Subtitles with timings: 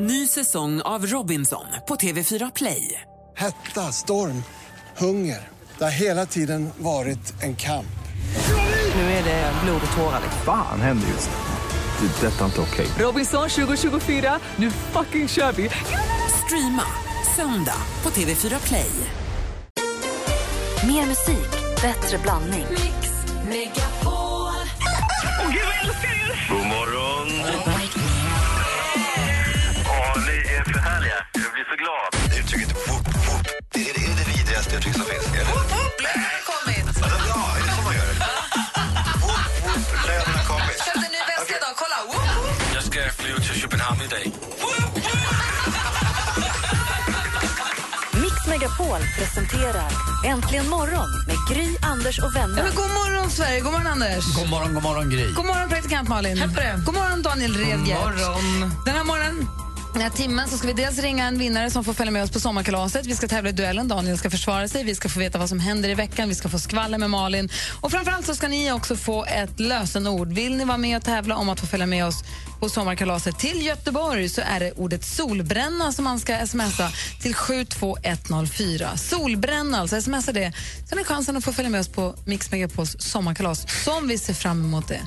[0.00, 3.00] Ny säsong av Robinson på TV4 Play.
[3.36, 4.42] Hetta, storm,
[4.96, 5.48] hunger.
[5.78, 7.98] Det har hela tiden varit en kamp.
[8.94, 10.20] Nu är det blod och tårar.
[10.44, 12.06] Fan händer just nu.
[12.08, 12.26] Det.
[12.26, 12.86] är Detta är inte okej.
[12.98, 15.70] Robinson 2024, nu fucking kör vi!
[16.44, 16.84] Streama
[17.36, 18.90] söndag på TV4 Play.
[20.86, 21.50] Mer musik,
[21.82, 22.66] bättre blandning.
[26.48, 27.77] God morgon.
[31.70, 32.10] Så glad.
[32.40, 35.26] Uttrycket whoop whoop, det är det, är det vidrigaste uttryck som finns.
[35.26, 35.44] Eller?
[35.54, 36.86] Whoop whoop, lönen har kommit!
[37.32, 38.18] Ja, är det så man gör det?
[39.24, 40.76] Whoop whoop, lönen har kommit.
[40.86, 41.98] Köpte en ny väska idag, kolla!
[42.10, 42.74] Woop, woop.
[42.76, 44.24] Jag ska flyga till Köpenhamn idag.
[48.22, 49.90] Mix Megapol presenterar
[50.26, 52.62] Äntligen morgon med Gry, Anders och Ja, vänner.
[52.62, 53.60] men god morgon, Sverige!
[53.60, 54.24] God morgon, Anders!
[54.36, 55.32] God morgon, god morgon Gry.
[55.32, 56.36] God morgon, praktikant Malin!
[56.86, 57.98] God morgon, Daniel Redgert!
[58.04, 58.72] morgon.
[58.84, 59.48] Den här morgonen
[59.98, 62.30] den här timmen så ska vi dels ringa en vinnare som får följa med oss
[62.30, 63.06] på sommarkalaset.
[63.06, 63.88] Vi ska tävla i duellen.
[63.88, 64.84] Daniel ska försvara sig.
[64.84, 66.28] Vi ska få veta vad som händer i veckan.
[66.28, 67.48] Vi ska få skvaller med Malin.
[67.80, 70.32] Och framförallt så ska ni också få ett lösenord.
[70.32, 72.24] Vill ni vara med och tävla om att få följa med oss
[72.60, 76.92] på sommarkalaset till Göteborg så är det ordet solbränna som man ska smsa
[77.22, 78.96] till 72104.
[78.96, 80.52] Solbränna, alltså smsa det.
[80.90, 84.34] Har ni chansen att få följa med oss på Mix Megapols sommarkalas som vi ser
[84.34, 85.00] fram emot det.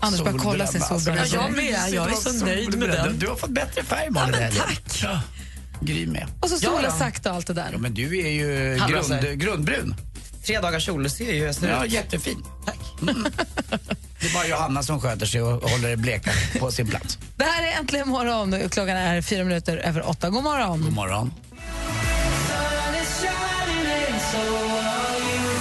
[0.00, 1.20] Anders börjar kolla sin solbränna.
[1.20, 3.18] Alltså, Ja, mysigt jag att är vara så nöjd med den.
[3.18, 4.40] Du har fått bättre färg, Malin.
[4.40, 5.00] Ja, tack.
[5.02, 5.20] Ja.
[5.80, 6.26] Gry med.
[6.40, 6.98] Och så Ja, sola ja.
[6.98, 7.68] sakta och allt det där.
[7.72, 9.94] Ja, men du är ju grund, grundbrun.
[10.46, 11.92] Tre dagars sol, du ser ju jag Ja, ut.
[11.92, 12.44] jättefin.
[12.66, 12.78] Tack.
[14.20, 16.30] Det är bara Johanna som sköter sig och håller det bleka
[16.60, 17.18] på sin plats.
[17.36, 18.68] Det här är Äntligen morgon.
[18.70, 20.30] Klockan är fyra minuter över åtta.
[20.30, 20.82] God morgon.
[20.82, 21.32] God morgon.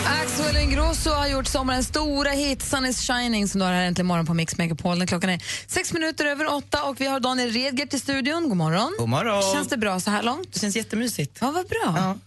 [0.06, 4.06] Axel Ingrosso har gjort sommarens stora hit Sun is shining som du har här äntligen
[4.08, 5.08] morgon på Mix Megapol.
[5.08, 8.50] Klockan är sex minuter över åtta och vi har Daniel Redgert i studion.
[8.50, 8.96] God morgon.
[9.00, 9.54] God morgon.
[9.54, 10.54] Känns det bra så här långt?
[10.54, 11.38] Det känns jättemysigt.
[11.42, 11.94] Ja, vad bra.
[11.96, 12.18] Ja.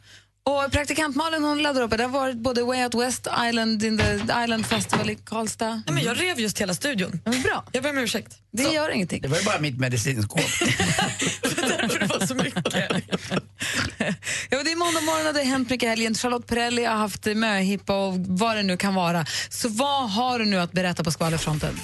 [0.50, 1.90] Och praktikant Malin hon laddar upp.
[1.90, 5.70] Det har varit både Way Out West Island in the Island Festival i Karlstad.
[5.70, 7.20] Nej, men jag rev just hela studion.
[7.24, 7.64] Men bra.
[7.72, 8.36] Jag ber om ursäkt.
[8.52, 9.22] Det gör ingenting.
[9.22, 10.40] Det var ju bara mitt medicinskåp.
[11.42, 12.64] Därför det var så mycket.
[14.50, 16.14] Ja, det är måndag morgon och det har hänt mycket i helgen.
[16.14, 19.24] Charlotte Perrelli har haft möhippa och vad det nu kan vara.
[19.50, 21.80] Så vad har du nu att berätta på skvallerfronten?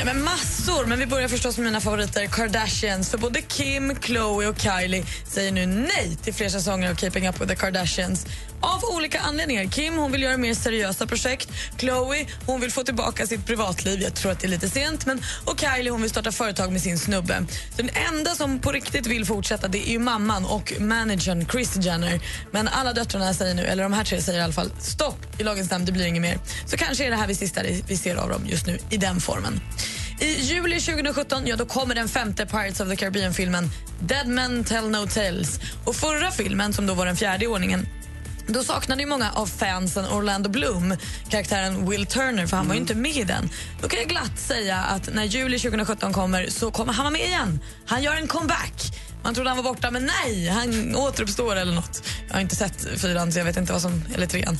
[0.00, 3.10] Ja, men massor, men vi börjar förstås med mina favoriter Kardashians.
[3.10, 7.40] För både Kim, Khloe och Kylie säger nu nej till fler säsonger av Keeping Up
[7.40, 8.26] with the Kardashians.
[8.60, 9.64] Av olika anledningar.
[9.64, 11.48] Kim hon vill göra mer seriösa projekt.
[11.78, 14.02] Chloe hon vill få tillbaka sitt privatliv.
[14.02, 15.06] Jag tror att det är lite sent.
[15.06, 17.44] Men, och Kylie hon vill starta företag med sin snubbe.
[17.76, 21.76] Så den enda som på riktigt vill fortsätta det är ju mamman och managern Chris
[21.76, 22.20] Jenner.
[22.50, 25.42] Men alla döttrarna säger nu, eller de här tre säger i alla fall stopp i
[25.42, 26.38] lagens namn, det blir inget mer.
[26.66, 29.20] Så kanske är det här vi sista vi ser av dem just nu i den
[29.20, 29.60] formen.
[30.20, 33.70] I juli 2017 ja, då kommer den femte Pirates of the Caribbean-filmen
[34.00, 35.60] Dead Men Tell No Tales.
[35.84, 37.86] Och förra filmen, som då var den fjärde i ordningen
[38.52, 40.96] då saknade ju många av fansen Orlando Bloom
[41.28, 43.48] karaktären Will Turner, för han var ju inte med i den.
[43.82, 47.26] Då kan jag glatt säga att när juli 2017 kommer så kommer han vara med
[47.26, 47.60] igen.
[47.86, 48.92] Han gör en comeback.
[49.22, 52.02] Man trodde han var borta, men nej, han återuppstår eller något.
[52.28, 54.04] Jag har inte sett fyran, så jag vet inte vad som...
[54.14, 54.58] Eller trean.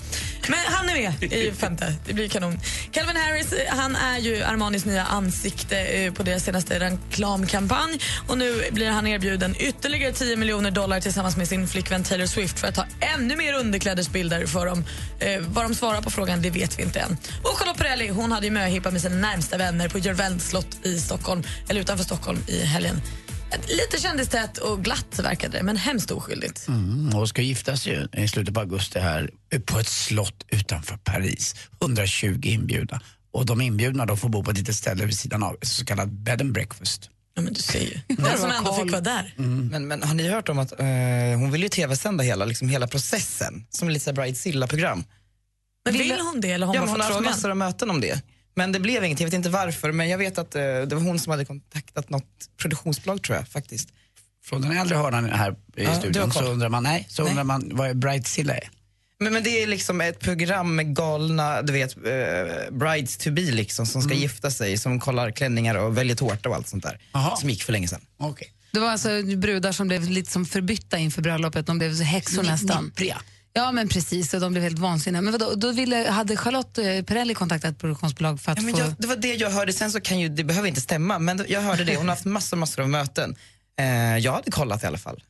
[0.49, 1.95] Men han är med i femte.
[2.07, 2.59] Det blir kanon.
[2.93, 8.01] Calvin Harris han är ju Armanis nya ansikte eh, på deras senaste reklamkampanj.
[8.29, 12.59] Och nu blir han erbjuden ytterligare 10 miljoner dollar tillsammans med sin flickvän Taylor Swift
[12.59, 14.85] för att ta ännu mer underklädesbilder för dem.
[15.19, 17.17] Eh, vad de svarar på frågan det vet vi inte än.
[17.43, 20.99] Och Charlotte Perrelli hon hade ju möhippa med sina närmsta vänner på Järvälns slott i
[20.99, 23.01] Stockholm, eller utanför Stockholm i helgen.
[23.69, 26.69] Lite kändistätt och glatt verkade det, men hemskt oskyldigt.
[26.69, 29.31] Mm, och ska gifta sig i slutet på augusti här
[29.67, 31.55] på ett slott utanför Paris.
[31.83, 33.01] 120 inbjudna.
[33.33, 36.09] Och de inbjudna de får bo på ett litet ställe vid sidan av, så kallat
[36.09, 37.11] bed and breakfast.
[37.35, 38.01] Ja, men du ser ju.
[38.09, 39.35] Den som ändå fick vara där.
[39.37, 40.87] Men, men har ni hört om att eh,
[41.39, 45.05] hon vill ju tv-sända hela, liksom hela processen som lite så här Bridezilla-program?
[45.85, 48.01] Men vill hon det eller har Ja, hon hon har haft massor av möten om
[48.01, 48.23] det.
[48.55, 51.03] Men det blev inget, jag vet inte varför, men jag vet att eh, det var
[51.03, 53.89] hon som hade kontaktat något produktionsbolag tror jag faktiskt.
[54.45, 57.31] Från den äldre hörnan här i Ja, studion så undrar man, nej, så Nej.
[57.31, 58.71] undrar man vad Brightzilla är.
[59.19, 63.41] Men, men det är liksom ett program med galna, du vet, eh, brides to be
[63.43, 66.99] liksom som ska gifta sig, som kollar klänningar och väljer tårta och allt sånt där.
[67.13, 67.37] Aha.
[67.37, 68.01] Som gick för länge sedan.
[68.17, 68.53] Okej.
[68.73, 71.67] Det var alltså brudar som blev lite som förbytta inför bröllopet.
[71.67, 72.85] De blev så häxor nästan.
[72.85, 73.21] Nippriga.
[73.53, 74.35] Ja, men precis.
[74.35, 75.23] Och de blev helt vansinniga.
[75.23, 78.81] Men vadå, då ville, hade Charlotte eh, Perrelli kontaktat produktionsbolag för att Ja, men få...
[78.81, 81.45] jag, det var det jag hörde, sen så kan ju, det behöver inte stämma, men
[81.49, 81.97] jag hörde det.
[81.97, 83.37] Hon har haft massor, massor av möten.
[83.79, 85.23] Eh, jag hade kollat i alla fall.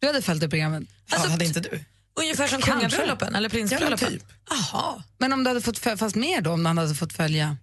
[0.00, 0.82] Du hade följt det programmet.
[1.10, 1.84] Alltså, ja, hade inte du?
[2.20, 3.98] Ungefär som kungabröllopen eller prinsbröllopen?
[4.00, 4.28] Ja, men typ.
[4.72, 5.02] Jaha.
[5.18, 7.56] Men om du hade fått, föl- fast mer då, om du hade fått följa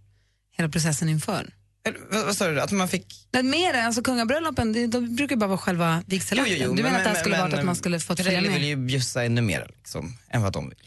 [0.58, 1.54] hela processen inför?
[1.88, 2.62] Eller, vad, sa du?
[2.62, 3.28] Att man fick...
[3.32, 6.76] Nej, mer än alltså kungabröllopen, det, de brukar bara vara själva vigselakten.
[6.76, 8.60] Du menar att det här skulle varit att man skulle fått följa Pirelli med?
[8.60, 10.78] vill ju bjussa ännu mer liksom, än vad de vill.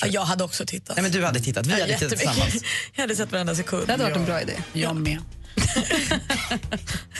[0.00, 0.96] Ja, jag hade också tittat.
[0.96, 2.64] Nej men du hade tittat, vi Ja, hade tittat tillsammans.
[2.94, 3.86] Jag hade sett varenda sekund.
[3.86, 4.52] Det hade varit en bra idé.
[4.72, 5.18] Jag med.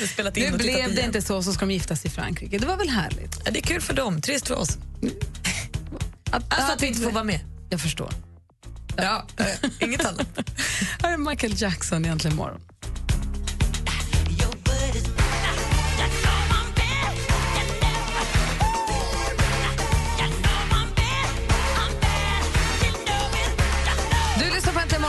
[0.00, 1.05] Jag spelat in Nu och blev det igen.
[1.05, 2.58] inte så, så ska de gifta sig i Frankrike.
[2.58, 3.40] Det var väl härligt?
[3.44, 4.69] Ja, det är kul för dem, trist för oss.
[6.31, 7.40] Att, Alltså att vi inte får vara med.
[7.70, 8.12] Jag förstår.
[8.96, 9.46] Ja, eh,
[9.81, 10.26] inget annat.
[11.02, 12.61] Här är Michael Jackson egentligen imorgon.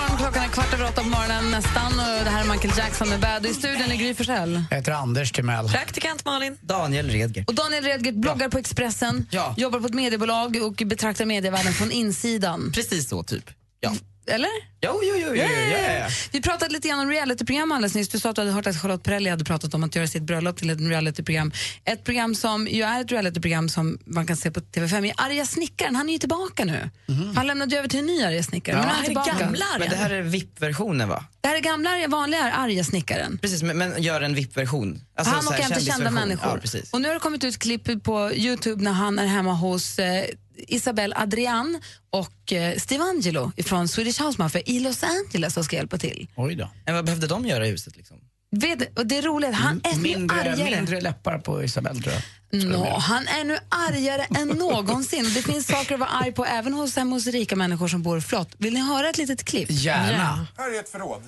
[0.01, 0.17] Morgon.
[0.17, 1.91] Klockan är kvart över åtta på morgonen nästan.
[1.99, 3.45] Och det här är Michael Jackson med Bad.
[3.45, 4.63] Och I studion är Gry Forssell.
[4.69, 5.67] Jag heter Anders Timell.
[5.69, 6.57] Praktikant Malin.
[6.61, 7.43] Daniel Redger.
[7.47, 9.53] Och Daniel Redgert bloggar på Expressen, Ja.
[9.57, 12.71] jobbar på ett mediebolag och betraktar medievärlden från insidan.
[12.75, 13.49] Precis så, typ.
[13.79, 13.91] Ja.
[14.29, 14.49] Eller?
[14.81, 16.07] Jo, jo, jo, jo, jo, ja, ja, ja.
[16.31, 18.09] Vi pratade lite grann om realityprogram alldeles nyss.
[18.09, 20.23] Du sa att du hade hört att Charlotte Perrelli hade pratat om att göra sitt
[20.23, 21.51] bröllop till ett realityprogram.
[21.85, 25.45] Ett program som ju är ett realityprogram som man kan se på TV5 är Arga
[25.45, 25.95] snickaren.
[25.95, 26.89] Han är ju tillbaka nu.
[27.35, 28.75] Han lämnade över till en ny Arga snickare.
[28.75, 28.89] men Ja.
[28.93, 29.45] han är Det här är tillbaka.
[29.45, 31.23] gamla Men det här är VIP-versionen va?
[31.41, 33.37] Det här är gamla vanliga Arga snickaren.
[33.41, 35.01] Precis, men, men gör en VIP-version.
[35.17, 36.61] Alltså, han och här jämte kända människor.
[36.73, 39.99] Ja, och nu har det kommit ut klipp på Youtube när han är hemma hos
[39.99, 40.25] eh,
[40.67, 45.75] Isabelle Adrian och eh, Steve Angelo från Swedish House Mafia i Los Angeles som ska
[45.75, 46.27] hjälpa till.
[46.35, 46.69] Oj då.
[46.85, 48.17] Men vad behövde de göra i huset liksom?
[48.51, 50.75] Vet, och det är roligt, han är nu Mindre, argare.
[50.75, 52.23] mindre läppar på Isabelle tror jag.
[52.65, 55.23] Nå, han är nu argare än någonsin.
[55.33, 58.19] Det finns saker att vara arg på även hos, hemma hos rika människor som bor
[58.21, 58.49] flott.
[58.57, 59.67] Vill ni höra ett litet klipp?
[59.71, 60.47] Gärna.
[60.57, 61.21] Här är ett förråd.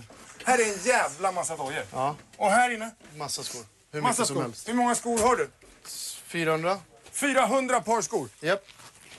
[0.46, 1.84] Här är en jävla massa dojor.
[1.94, 2.16] Ja.
[2.38, 2.92] Och här inne?
[3.18, 3.62] Massa skor.
[3.94, 4.52] Hur massa skor.
[4.68, 5.50] Hur många skor har du?
[6.28, 6.78] 400.
[7.12, 8.30] 400 par skor?
[8.42, 8.64] Japp.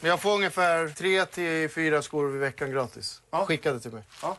[0.02, 3.22] Men jag får ungefär tre till fyra skor i veckan gratis.
[3.30, 4.02] Skickade till mig.
[4.22, 4.36] Ja.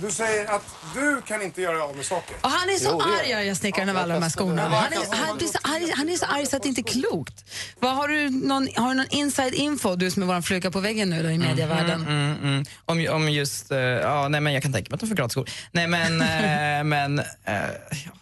[0.00, 0.62] Du säger att
[0.94, 2.36] du kan inte göra av med saker.
[2.40, 4.62] Och han är så Jo, arg, arga snickaren, Ja, av alla de här jag skorna.
[4.62, 7.00] Han är, han, blir så arg, han är så arg så att det inte är
[7.00, 7.44] klokt.
[7.80, 10.80] Vad, har, du någon, har du någon inside info, du som är vår fluga på
[10.80, 12.00] väggen nu då, i medievärlden?
[12.00, 12.64] Mm, mm.
[12.84, 15.50] Om, om just, eh, ja nej men jag kan tänka mig att de får gratisskor.
[15.72, 17.60] Nej men, eh, men ja,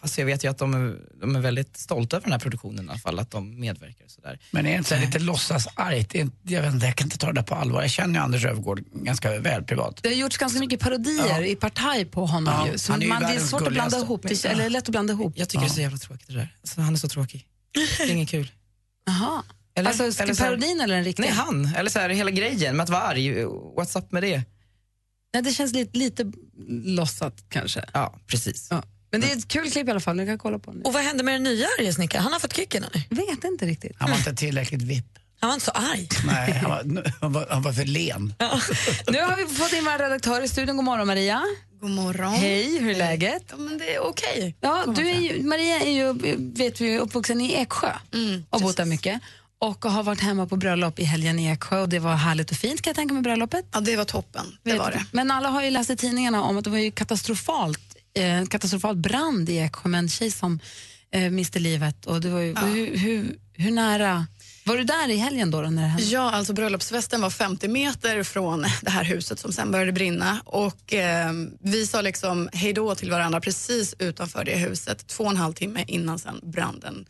[0.00, 2.86] alltså jag vet ju att de är, de är väldigt stolta över den här produktionen
[2.86, 4.38] i alla fall, att de medverkar och sådär.
[4.50, 6.14] Men är inte lite låtsasargt?
[6.42, 7.82] Jag, vet inte, jag kan inte ta det där på allvar.
[7.82, 9.98] Jag känner ju Anders Öfvergård ganska väl privat.
[10.02, 12.78] Det har gjorts ganska mycket parodier i Partaj på honom Ja, ju.
[12.78, 14.88] Så han är ju man, det är svårt att blanda ihop, det, eller lätt att
[14.88, 15.32] blanda ihop.
[15.36, 16.56] Jag tycker det är så jävla tråkigt det där.
[16.60, 17.46] Alltså, han är så tråkig.
[17.72, 18.52] Det är inget kul.
[19.06, 19.42] Jaha.
[19.74, 21.26] Eller- alltså, ska eller parodin eller den riktiga?
[21.26, 23.44] Nej han, eller så här hela grejen med att vara arg.
[23.44, 24.42] What's up med det?
[25.34, 26.32] Nej, det känns lite, lite
[26.68, 27.84] lossat kanske.
[27.92, 28.68] Ja, precis.
[28.70, 28.82] Ja.
[29.10, 30.82] Men det är ett kul klipp i alla fall, ni kan kolla på det.
[30.82, 32.24] Och vad hände med den nya arga snickaren?
[32.24, 33.02] Han har fått kicken eller?
[33.10, 33.96] Vet inte riktigt.
[33.98, 35.18] Han var inte tillräckligt vipp.
[35.40, 36.08] Han var inte så arg.
[36.26, 38.34] Nej, han var, han var, han var för len.
[39.08, 40.76] Nu har vi fått in vår redaktör i studion.
[40.76, 41.42] God morgon Maria.
[41.80, 42.32] God morgon.
[42.32, 43.42] Hej, hur är läget?
[43.50, 44.56] Ja, men det är okej.
[44.60, 48.76] Ja, du är ju, Maria är ju, vet vi, uppvuxen i Eksjö Mm, och bott
[48.76, 49.20] där mycket.
[49.58, 52.56] Och har varit hemma på bröllop i helgen i Eksjö och det var härligt och
[52.56, 53.64] fint kan jag tänka mig bröllopet.
[53.72, 54.58] Ja, det var toppen.
[54.62, 55.04] Det Vet var det.
[55.12, 58.96] Men alla har ju läst i tidningarna om att det var ju katastrofalt, eh, katastrofal
[58.96, 60.60] brand i Eksjö med en tjej som
[61.10, 62.06] eh, miste livet.
[62.06, 64.26] Och det var ju, hur, hur, hur nära,
[64.64, 66.04] var du där i helgen då, då när det hände?
[66.04, 70.40] Ja, alltså bröllopsfesten var 50 meter från det här huset som sen började brinna.
[70.44, 75.30] Och eh, Vi sa liksom hej då till varandra precis utanför det huset två och
[75.30, 77.06] en halv timme innan sen branden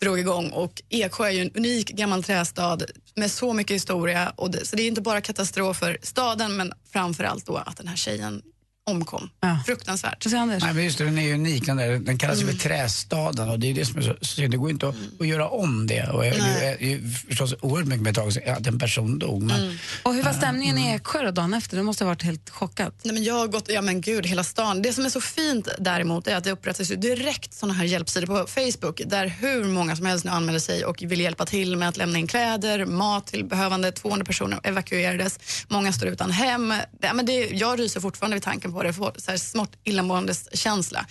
[0.00, 0.50] drog igång.
[0.50, 2.78] Och Eksjö är ju en unik gammal trästad
[3.14, 4.32] med så mycket historia.
[4.36, 7.76] Och det, så det är inte bara katastrof för staden men framför allt då att
[7.76, 8.42] den här tjejen
[8.88, 9.30] omkom.
[9.66, 10.26] Fruktansvärt.
[10.34, 10.62] Anders?
[10.62, 11.66] Nej, men just det, den är ju unik.
[11.66, 14.50] Den, där, den kallas ju för trästaden och det är det som är så synd.
[14.50, 16.08] Det går inte att, att göra om det.
[16.08, 19.42] Och det är ju förstås oerhört mycket med tag att en person dog.
[19.42, 21.76] Men, Och hur var stämningen i Eksjö då, dagen efter?
[21.76, 22.92] Du måste ha varit helt chockad.
[23.02, 24.82] Nej, men jag har gått, ja men gud, hela stan.
[24.82, 28.26] Det som är så fint däremot är att det upprättas ju direkt såna här hjälpsidor
[28.26, 31.88] på Facebook där hur många som helst nu anmäler sig och vill hjälpa till med
[31.88, 33.92] att lämna in kläder, mat till behövande.
[33.92, 35.64] 200 personer evakuerades.
[35.68, 36.74] Många står utan hem.
[37.00, 40.48] Det, men det, jag ryser fortfarande vid tanken på det, får så här smått illamåendes
[40.58, 41.06] känsla.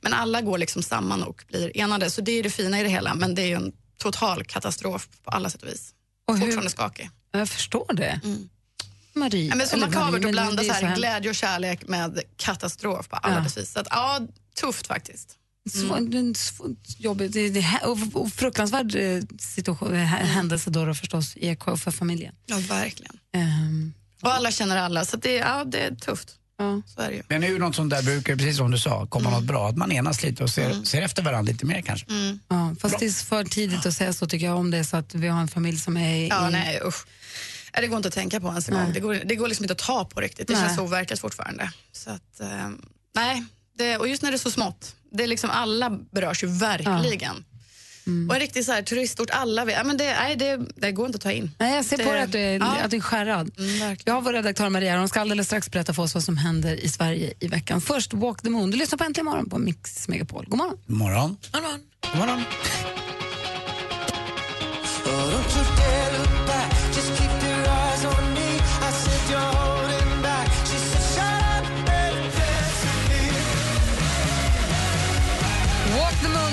[0.00, 2.10] Men alla går liksom samman och blir enade.
[2.10, 3.14] Så det är det fina i det hela.
[3.14, 5.90] Men det är ju en total katastrof på alla sätt och vis.
[6.28, 7.10] Och hur- fortfarande skakig.
[7.32, 8.20] Jag förstår det.
[9.14, 9.48] Marie.
[9.48, 10.98] Ja, men så makabert att blanda så är här hemskt.
[10.98, 13.40] glädje och kärlek med katastrof på alla Ja.
[13.40, 13.72] dess vis.
[13.72, 14.20] Så att, ja,
[14.60, 15.36] tufft faktiskt.
[15.96, 21.48] En svår, jobbigt, det, och, och fruktansvärd eh, situation, eh, händelse då, då förstås i
[21.48, 22.34] Eksjö för familjen.
[22.46, 23.18] Ja, verkligen.
[23.34, 26.36] Ehm, Och alla känner alla, så det, ja, det är tufft.
[26.64, 26.82] Ja.
[26.86, 27.22] Så är det ju.
[27.28, 29.68] men ur något sånt där brukar, precis som du sa, komma något bra.
[29.68, 32.06] Att man enas lite och ser, ser efter varandra lite mer kanske.
[32.48, 35.14] Ja, fast det är för tidigt att säga så tycker jag om det så att
[35.14, 36.28] vi har en familj som är i...
[36.28, 37.06] Ja, nej usch.
[37.72, 38.92] Det går inte att tänka på ens en gång.
[38.92, 40.48] Det går, det går liksom inte att ta på riktigt.
[40.48, 40.62] Det Nej.
[40.62, 41.72] känns overkligt fortfarande.
[41.92, 42.68] Så att, eh,
[43.14, 43.44] nej,
[43.78, 44.94] Det, och just när det är så smått.
[45.12, 47.44] Det är liksom alla berörs ju verkligen.
[48.28, 51.06] Och en riktig så här, turistort, alla vet, ja, men det, nej, det, det går
[51.06, 51.50] inte att ta in.
[51.58, 52.76] Nej, jag ser på Det- dig att du är, Ja.
[52.84, 53.50] att du är skärrad.
[54.04, 56.84] Vi har vår redaktör Maria hon ska alldeles strax berätta för oss vad som händer
[56.84, 57.80] i Sverige i veckan.
[57.80, 58.70] Först Walk the Moon.
[58.70, 60.44] Du lyssnar på Äntligen morgon på Mix Megapol.
[60.48, 60.76] God morgon.
[60.86, 61.36] God morgon.
[61.52, 61.80] God morgon.
[62.12, 62.42] God morgon.
[65.06, 65.69] Walk the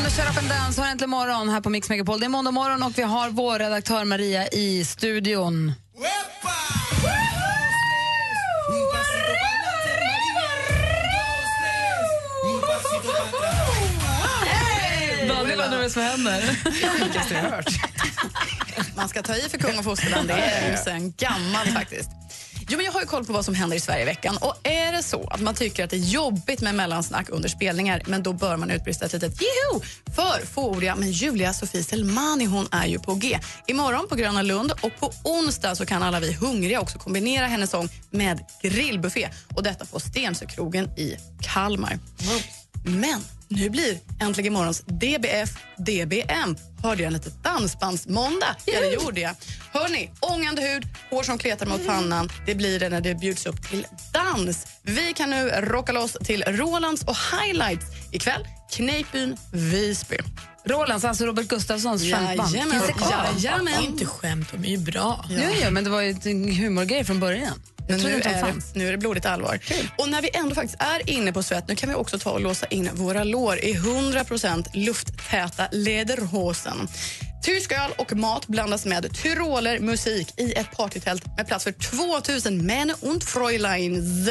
[0.08, 2.20] med Shut Up and Dance har äntligen morgon här på Mix Megapol.
[2.20, 5.74] Det är måndag morgon och vi har vår redaktör Maria i studion.
[15.30, 16.42] Daniel undrar vad som händer.
[17.00, 17.66] Sjukaste jag hört.
[18.96, 22.10] Man ska ta i för kung och fosterland, det är ju sen gammalt faktiskt.
[22.70, 24.38] Jo, men jag har ju koll på vad som händer i Sverige i veckan.
[24.42, 28.02] Och är det så att man tycker att det är jobbigt med mellansnack under spelningar,
[28.06, 29.82] men då bör man utbrista ett litet joho!
[30.16, 33.40] För fåordiga, men Julia Sofie Selmani hon är ju på G.
[33.68, 37.70] Imorgon på Gröna Lund och på onsdag så kan alla vi hungriga också kombinera hennes
[37.70, 39.30] sång med grillbuffé.
[39.56, 42.00] Och detta på Stensökrogen i Kalmar.
[42.84, 46.56] Men nu blir Äntligen morgons DBF DBM.
[46.84, 48.56] Hörde jag en liten dansbandsmåndag?
[48.66, 49.36] Ja, det gjorde jag.
[49.72, 52.30] Hörni, ångande hud, hår som kletar mot pannan.
[52.46, 54.68] Det blir det när det bjuds upp till dans.
[54.84, 58.48] Vi kan nu rocka loss till Rolands och Highlights ikväll.
[58.72, 60.18] Kneippbyn, Visby.
[60.66, 62.56] Rolands, alltså Robert Gustafssons skämtband.
[62.56, 62.82] Jajamän.
[63.38, 63.84] Jajamän.
[63.84, 65.25] Inte skämt, de är ju bra.
[65.30, 65.50] Ja.
[65.62, 67.62] Ja, men det var ju en humorgrej från början.
[67.88, 69.60] Men nu är, det, nu är det blodigt allvar.
[69.98, 72.41] Och när vi ändå faktiskt är inne på svett, nu kan vi också ta och
[72.41, 76.88] låsa in våra lår i 100% lufttäta lederhosen.
[77.44, 82.65] Tysk öl och mat blandas med tyroler musik i ett partytält med plats för 2000
[82.65, 84.29] män und Fräuleins.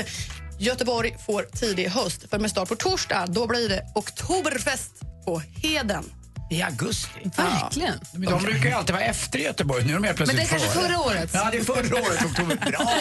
[0.58, 4.92] Göteborg får tidig höst, för med start på torsdag då blir det oktoberfest
[5.24, 6.04] på Heden.
[6.50, 7.30] I augusti.
[7.36, 8.00] Verkligen.
[8.12, 9.84] De brukar ju alltid vara efter Göteborg.
[9.84, 11.30] Nu är de helt Men plötsligt det är kanske förra året.
[11.34, 12.24] Ja, det är förra året.
[12.24, 12.56] Oktober.
[12.70, 12.92] Bra.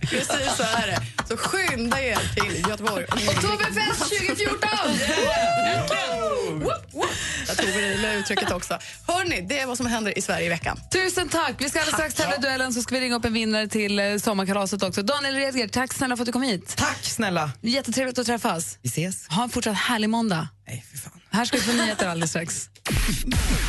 [0.00, 1.02] Precis så är det.
[1.28, 3.04] Så skynda er till Göteborg.
[3.04, 4.68] Oktoberfest 2014!
[6.50, 7.06] Woop, woop.
[7.48, 8.78] Jag tog det lilla uttrycket också.
[9.06, 10.80] Hörni, det är vad som händer i Sverige i veckan.
[10.92, 11.54] Tusen tack!
[11.58, 13.98] Vi ska alldeles strax tävla i duellen så ska vi ringa upp en vinnare till
[13.98, 15.02] eh, sommarkalaset också.
[15.02, 16.74] Daniel Redger, tack snälla för att du kom hit.
[16.76, 17.50] Tack snälla.
[17.60, 18.78] Jättetrevligt att träffas.
[18.82, 19.28] Vi ses.
[19.28, 20.48] Ha en fortsatt härlig måndag.
[20.66, 21.12] Nej, för fan.
[21.36, 22.70] Här ska vi få nyheter alldeles strax.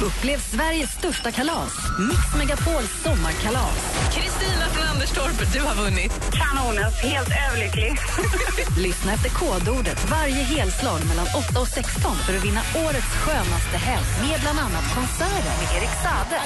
[0.07, 1.73] Upplev Sveriges största kalas,
[2.09, 3.77] Mix Megapols sommarkalas.
[4.15, 6.13] Kristina från Anderstorp, du har vunnit.
[6.39, 6.77] Kanon,
[7.11, 7.91] helt överlycklig.
[8.87, 14.07] Lyssna efter kodordet varje helslag mellan 8 och 16 för att vinna årets skönaste helg
[14.23, 16.37] med bland annat konserter med Erik Saade,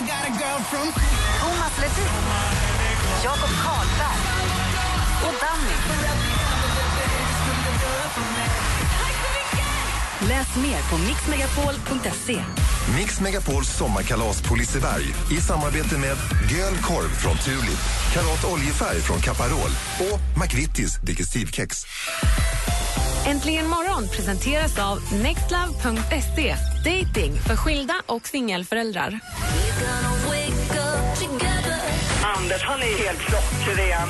[1.41, 2.25] Thomas Ledin,
[3.25, 4.21] Jakob Karlberg
[5.27, 5.77] och Danny.
[10.29, 12.43] Läs mer på mixmegapol.se.
[12.97, 16.17] Mix Megapols sommarkalas på Liseberg i samarbete med
[16.51, 17.79] Göl korv från Tulip,
[18.13, 21.85] Karat oljefärg från Caparol och McVittys digestivkex.
[23.25, 26.55] Äntligen morgon presenteras av nextlove.se.
[26.85, 29.19] Dating för skilda och singelföräldrar.
[32.37, 34.09] Anders, han är helt klockren.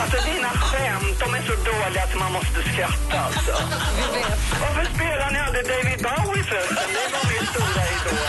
[0.00, 3.52] Alltså dina skämt, de är så dåliga att man måste skratta alltså.
[5.60, 6.76] Aldrig David Bowie förresten?
[6.76, 8.26] Det var min stora idol.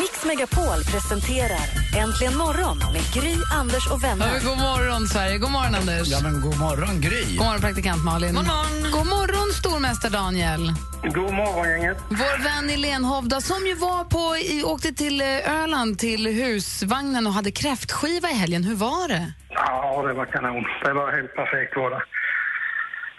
[0.00, 1.60] Mix Megapol presenterar
[1.96, 4.32] Äntligen morgon med Gry, Anders och Ja, vänner.
[4.32, 5.38] men god morgon, Sverige.
[5.38, 6.08] God morgon, Anders.
[6.08, 7.24] Ja, men god morgon, Gry.
[7.36, 8.34] God morgon, praktikant Malin.
[8.34, 8.92] God morgon.
[8.92, 10.72] God morgon, stormästare Daniel.
[11.02, 11.98] God morgon, gänget.
[12.08, 17.26] Vår vän i Lenhovda som ju var på, i, åkte till eh, Öland till husvagnen
[17.26, 18.64] och hade kräftskiva i helgen.
[18.64, 19.32] Hur var det?
[19.48, 20.64] Ja, det var kanon.
[20.84, 22.02] Det var helt perfekt var det.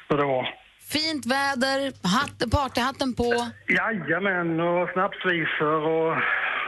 [0.08, 0.65] Så det var.
[0.88, 3.50] Fint väder, hatt, partyhatten på.
[3.68, 6.18] Jajamän, och snapsvisor och,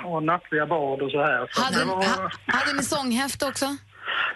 [0.06, 1.48] och nattliga bad och så här.
[1.52, 1.96] Så Hade, det var...
[1.96, 3.66] ha, hade ni sånghäfte också?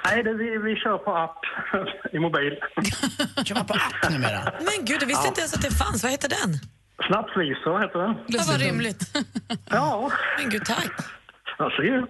[0.05, 1.39] Nej, det, vi, vi kör på app
[2.13, 2.53] i mobil.
[3.45, 4.53] Kör man på app numera?
[4.59, 6.03] Men gud, jag visste inte ens att det fanns.
[6.03, 6.59] Vad heter den?
[7.07, 8.15] Snapsvisor heter det.
[8.27, 9.01] Det var rimligt.
[9.69, 10.11] Ja.
[10.37, 10.91] Men gud, tack.
[11.57, 12.01] Jag ser.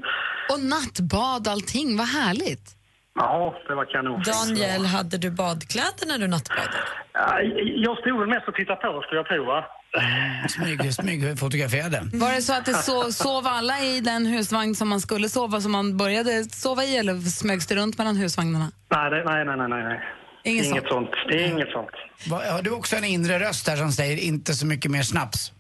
[0.54, 1.98] Och nattbad, allting.
[1.98, 2.81] Vad härligt.
[3.16, 4.22] Ja, det var kanon.
[4.24, 6.78] Daniel, hade du badkläder när du nattbadade?
[7.14, 7.42] Ja,
[7.76, 9.46] Jag stod väl mest och tittade på, skulle jag tro.
[9.46, 9.66] Va?
[10.50, 12.02] Smyg, smygfotograferade.
[12.14, 15.62] Var det så att det so sov alla i den husvagn som man skulle sova,
[15.62, 18.72] som man började sova i, eller smögs det runt mellan husvagnarna?
[18.92, 20.00] Nej, det, nej, nej, nej, nej, nej.
[20.44, 21.10] Inget inget sånt.
[21.30, 21.90] Det är inget sånt.
[22.30, 25.52] Va- Har du också en inre röst där som säger inte så mycket mer snaps?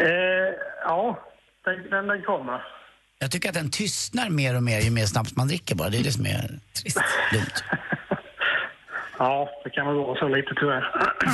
[0.00, 0.08] Eh,
[0.84, 1.18] ja,
[1.64, 2.60] den, den, den kommer.
[3.18, 5.90] Jag tycker att den tystnar mer och mer ju mer snaps man dricker bara.
[5.90, 6.98] Det är det som är trist.
[7.32, 7.44] Dumt.
[9.20, 10.84] Ja, det kan väl vara så lite tyvärr.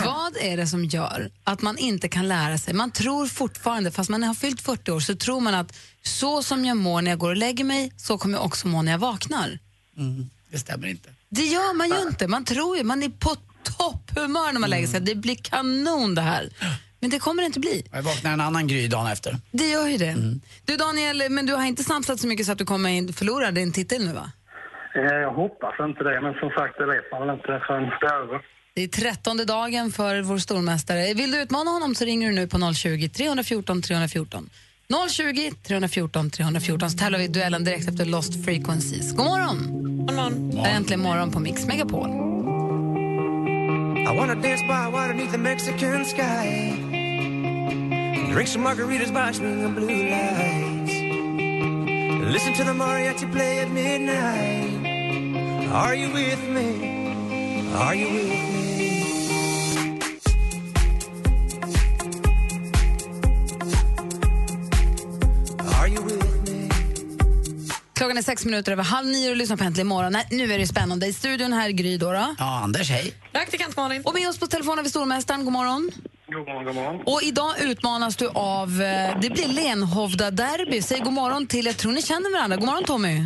[0.05, 2.75] Vad är det som gör att man inte kan lära sig?
[2.75, 6.65] Man tror fortfarande, fast man har fyllt 40 år, så tror man att så som
[6.65, 8.99] jag mår när jag går och lägger mig, så kommer jag också må när jag
[8.99, 9.59] vaknar.
[9.97, 11.09] Mm, det stämmer inte.
[11.29, 12.29] Det gör man ju inte.
[12.29, 15.01] Man tror ju, man är på topphumör när man lägger sig.
[15.01, 16.49] Det blir kanon det här.
[17.05, 17.85] Men det kommer det inte bli.
[17.93, 19.37] Jag vaknar en annan gry dagen efter.
[19.51, 20.17] Det gör ju det.
[20.65, 23.51] Du Daniel, men du har inte snapsat så mycket så att du kommer in, förlora
[23.51, 24.31] din titel nu va?
[24.95, 28.07] Eh, Jag hoppas inte det, men som sagt, det vet man väl inte förrän det
[28.07, 28.41] är över.
[28.75, 31.15] Det är trettonde dagen för vår stormästare.
[31.15, 34.51] Vill du utmana honom så ringer du nu på 020 314 314.
[35.11, 39.13] 020 314 314 så tävlar vi i duellen direkt efter Lost Frequencies.
[39.13, 39.59] God morgon!
[40.07, 40.51] God morgon.
[40.51, 42.09] Det är äntligen morgon på Mix Megapol.
[44.07, 46.94] I wanna dance by water beneath the Mexican sky.
[48.35, 50.93] Drink some margaritas by swinging blue lights.
[52.33, 55.71] Listen to the mariachi play at midnight.
[55.73, 57.73] Are you with me?
[57.77, 58.41] Are you with me?
[65.79, 66.69] Are you with me?
[67.95, 70.13] Klockan är sex minuter över halv nio och lyssnar på Äntligen morgon.
[70.13, 71.07] Nej, nu är det spännande.
[71.07, 72.07] I studion här är Gry då.
[72.13, 72.35] då.
[72.39, 73.15] Ja, Anders, hej.
[73.33, 74.03] Praktikant Malin.
[74.05, 75.45] Och med oss på telefon har vi stormästaren.
[75.45, 75.91] God morgon.
[76.35, 77.03] God morgon, god morgon.
[77.07, 80.83] Och idag utmanas du av, eh, det blir Lenhovda derby.
[80.83, 82.57] Säg god morgon till, jag tror ni känner varandra.
[82.57, 83.17] God morgon Tommy.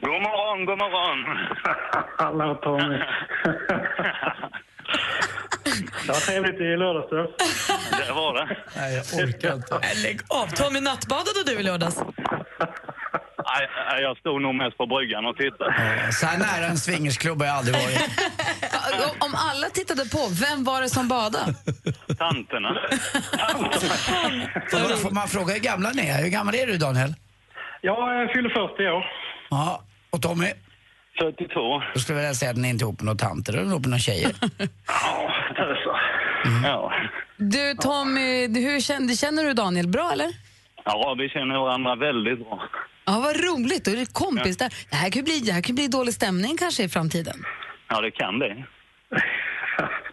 [0.00, 1.18] God morgon, god morgon.
[2.18, 2.98] Hallå Tommy.
[6.06, 7.16] Det var trevligt i lördags du.
[8.06, 8.56] Det var det.
[8.76, 9.80] Nej, jag orkar inte.
[10.02, 10.46] Lägg av.
[10.46, 11.96] Tommy, nattbadade du i lördags?
[13.46, 15.74] Nej, nej, Jag stod nog mest på bryggan och tittade.
[16.12, 18.10] Så här nära en swingersklubb har jag aldrig varit.
[19.18, 21.54] Om alla tittade på, vem var det som badade?
[22.18, 22.76] Tanterna.
[24.70, 26.22] Får, får man fråga hur gamla ni är?
[26.22, 27.14] Hur gammal är du Daniel?
[27.80, 29.04] Jag fyller 40 år.
[29.50, 30.46] Ja, och Tommy?
[31.18, 31.82] 42.
[31.94, 33.80] Då skulle jag vilja säga att ni är inte ihop med några tanter, eller ihop
[33.80, 34.32] med några tjejer.
[34.86, 36.00] Ja, töser.
[36.64, 36.92] Ja.
[37.36, 40.30] Du Tommy, du- hur känner, känner du Daniel bra eller?
[40.84, 42.62] ja, vi känner varandra väldigt bra.
[43.04, 43.84] Ja, vad roligt.
[43.84, 44.72] Då är det kompis där.
[44.90, 47.44] Det här kan ju bli, det här kan bli dålig stämning kanske i framtiden.
[47.88, 48.64] Ja, det kan det.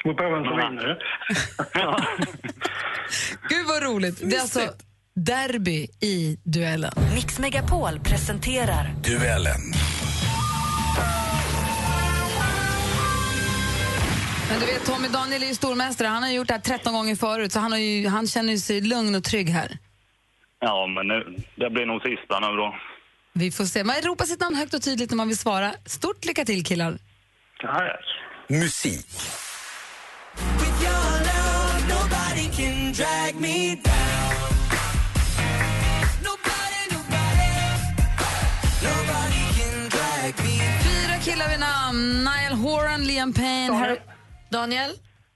[0.04, 0.98] Vem som vinner.
[3.50, 4.22] Gud vad roligt.
[4.30, 4.74] Det är alltså
[5.16, 6.94] derby i duellen.
[7.16, 9.62] Mix Megapol presenterar Duellen.
[14.50, 16.08] Men du vet, Tommy Daniel är ju stormästare.
[16.08, 18.60] Han har gjort det här 13 gånger förut, så han, har ju, han känner ju
[18.60, 19.78] sig lugn och trygg här.
[20.60, 22.76] Ja, men nu, det blir nog sista nu då.
[23.34, 23.84] Vi får se.
[23.84, 25.74] Man ropar sitt namn högt och tydligt när man vill svara.
[25.86, 26.98] Stort lycka till killar.
[27.62, 28.06] Tack.
[28.50, 29.08] Musik.
[40.84, 42.24] Fyra killar vid namn.
[42.24, 43.98] Niall Horan, Liam Payne, Harry...
[44.50, 44.92] Daniel?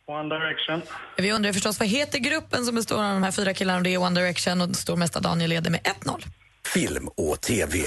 [0.07, 0.81] One Direction.
[1.17, 3.81] Vi undrar förstås vad heter gruppen som består av de här fyra killarna?
[3.81, 6.23] Det är One Direction och stormästare Daniel leder med 1-0.
[6.73, 7.77] Film och TV.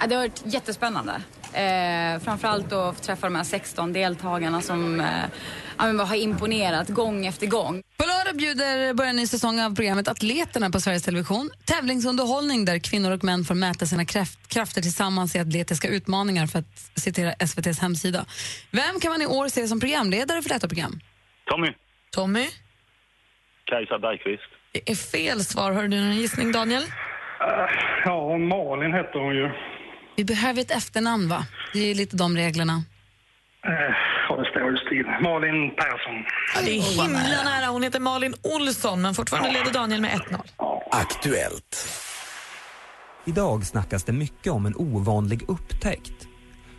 [0.00, 1.12] Ja, det har varit jättespännande.
[1.52, 5.06] Eh, framförallt att få träffa de här 16 deltagarna som eh,
[5.78, 7.82] ja, men bara har imponerat gång efter gång.
[7.96, 11.50] På lördag bjuder börjar en ny säsong av programmet Atleterna på Sveriges Television.
[11.66, 16.58] Tävlingsunderhållning där kvinnor och män får mäta sina kraft, krafter tillsammans i atletiska utmaningar för
[16.58, 18.24] att citera SVTs hemsida.
[18.70, 21.00] Vem kan man i år se som programledare för detta program?
[21.50, 21.72] Tommy.
[22.10, 22.46] Tommy?
[23.64, 24.42] Kajsa Bergqvist.
[24.72, 25.72] Det är fel svar.
[25.72, 26.82] Har du någon gissning, Daniel?
[28.04, 29.50] Ja, Malin heter hon ju.
[30.16, 31.46] Vi behöver ett efternamn, va?
[31.72, 32.82] Det är lite de reglerna.
[33.66, 33.94] Eh,
[34.28, 35.06] Ja, det står still.
[35.22, 36.24] Malin Persson.
[36.54, 37.66] Ja, det är himla nära.
[37.66, 40.40] Hon heter Malin Olsson, men fortfarande leder Daniel med 1-0.
[40.90, 41.86] Aktuellt.
[43.24, 46.28] Idag snackas det mycket om en ovanlig upptäckt.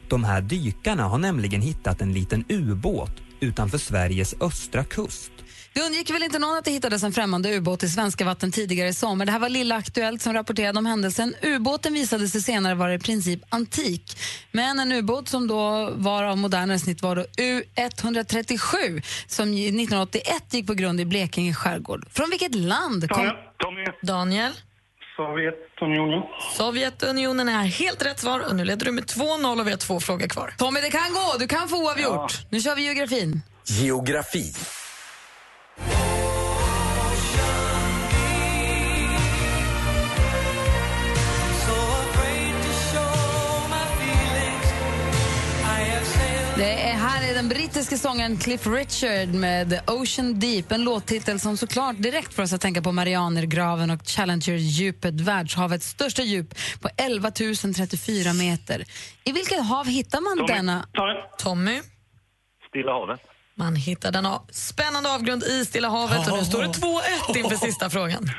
[0.09, 5.31] De här dykarna har nämligen hittat en liten ubåt utanför Sveriges östra kust.
[5.75, 8.89] Det undgick väl inte någon att det hittades en främmande ubåt i svenska vatten tidigare
[8.89, 9.25] i sommar.
[9.25, 11.35] Det här var Lilla Aktuellt som rapporterade om händelsen.
[11.41, 14.17] Ubåten visade sig senare vara i princip antik.
[14.51, 20.67] Men en ubåt som då var av modernare snitt var då U137 som 1981 gick
[20.67, 22.05] på grund i Blekinge skärgård.
[22.11, 23.31] Från vilket land kom...
[23.59, 23.85] Tommy.
[24.01, 24.51] Daniel?
[25.17, 26.23] Sovjetunionen.
[26.57, 29.99] Sovjetunionen är helt rätt svar och nu leder du med 2-0 och vi har två
[29.99, 30.53] frågor kvar.
[30.57, 31.37] Tommy, det kan gå.
[31.39, 32.45] Du kan få oavgjort.
[32.49, 33.41] Nu kör vi geografin.
[33.65, 34.53] Geografi.
[46.57, 51.57] Det är, här är den brittiske sångaren Cliff Richard med Ocean Deep, en låttitel som
[51.57, 57.31] såklart direkt får oss att tänka på Marianergraven och Challenger-djupet, världshavets största djup på 11
[57.31, 58.85] 034 meter.
[59.23, 60.57] I vilket hav hittar man Tommy.
[60.57, 60.87] denna...
[61.37, 61.81] Tommy?
[62.69, 63.21] Stilla havet.
[63.55, 66.67] Man hittar denna spännande avgrund i Stilla havet och nu står det
[67.33, 68.29] 2-1 inför sista frågan.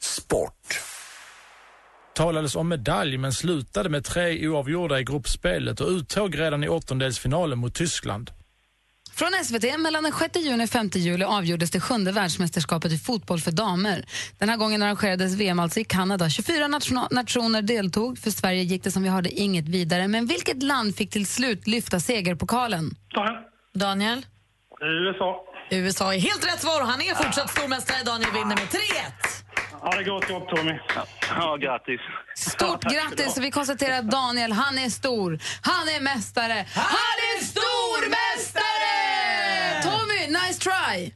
[0.00, 0.95] Sport.
[2.16, 7.58] Talades om medalj men slutade med tre oavgjorda i gruppspelet och uttåg redan i åttondelsfinalen
[7.58, 8.30] mot Tyskland.
[9.14, 13.40] Från SVT, mellan den 6 juni och 5 juli avgjordes det sjunde världsmästerskapet i fotboll
[13.40, 14.04] för damer.
[14.38, 16.30] Den här gången arrangerades VM alltså i Kanada.
[16.30, 18.18] 24 nation nationer deltog.
[18.18, 20.08] För Sverige gick det som vi hörde inget vidare.
[20.08, 22.96] Men vilket land fick till slut lyfta segerpokalen?
[23.74, 24.26] Daniel?
[24.80, 25.44] USA.
[25.70, 28.04] USA är helt rätt svar och han är fortsatt stormästare.
[28.04, 29.45] Daniel vinner med 3-1.
[29.82, 30.78] Ja, det är gott jobb, Tommy.
[31.28, 32.00] Ja, grattis.
[32.36, 33.36] Stort grattis!
[33.36, 35.38] Och vi konstaterar att Daniel, han är stor.
[35.62, 36.66] Han är mästare.
[36.74, 39.82] Han är stormästare!
[39.82, 41.12] Tommy, nice try!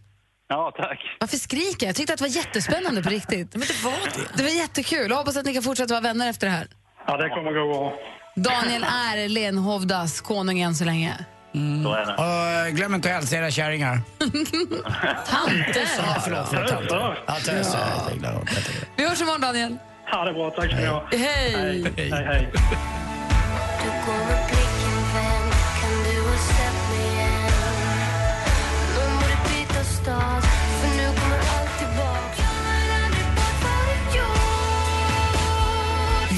[0.48, 0.98] Ja, tack.
[1.20, 1.88] Varför skriker jag?
[1.88, 3.54] Jag tyckte att det var jättespännande på riktigt.
[3.54, 4.36] Men det var det.
[4.36, 5.10] Det var jättekul.
[5.10, 6.68] Jag hoppas att ni kan fortsätta vara vänner efter det här.
[7.06, 7.92] Ja, det kommer gå bra.
[8.36, 11.24] Daniel är Lenhovdas konung än så länge.
[11.52, 12.14] Så är det.
[12.14, 14.00] Och eh, glöm inte att hälsa era kärringar.
[14.18, 15.88] Tanter!
[15.98, 17.18] Ja, förlåt, förlåt, tanter.
[17.26, 17.78] Ja, töser.
[18.20, 18.46] Det.
[18.96, 19.76] Vi hörs imorgon, Daniel.
[20.10, 20.50] Ja, det bra.
[20.50, 21.04] Tack ska ni ha.
[21.12, 21.84] Hej!
[21.96, 22.52] Hej, hej.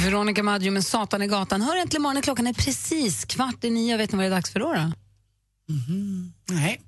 [0.05, 1.63] Veronica Maggio med Satan i gatan.
[1.63, 3.97] Hör äntligen morgonen, klockan är precis kvart i nio.
[3.97, 4.73] Vet ni vad det är dags för då?
[4.73, 4.93] då?
[6.55, 6.81] Nej.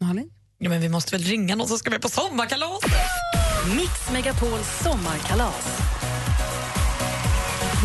[0.00, 0.30] Malin?
[0.58, 2.80] Ja, men vi måste väl ringa någon som ska med på sommarkalas?
[3.76, 5.97] Mix Megapols sommarkalas.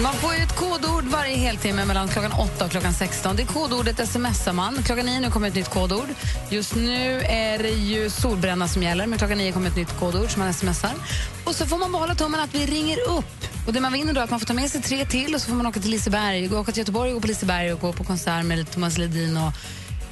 [0.02, 3.36] Man får ju ett kodord varje heltimme mellan klockan 8 och klockan 16.
[3.36, 4.84] Det är kodordet smsar man.
[4.84, 6.08] Klockan 9 nu kommer ett nytt kodord.
[6.50, 10.32] Just nu är det ju solbränna som gäller, men klockan 9 kommer ett nytt kodord
[10.32, 10.92] som man smsar.
[11.44, 13.66] Och så får man behålla tummen att vi ringer upp.
[13.68, 15.42] Och det man vinner då är att man får ta med sig tre till och
[15.42, 17.80] så får man åka till Liseberg, gå åka till Göteborg och gå på Liseberg och
[17.80, 19.52] gå på konsert med Thomas Ledin och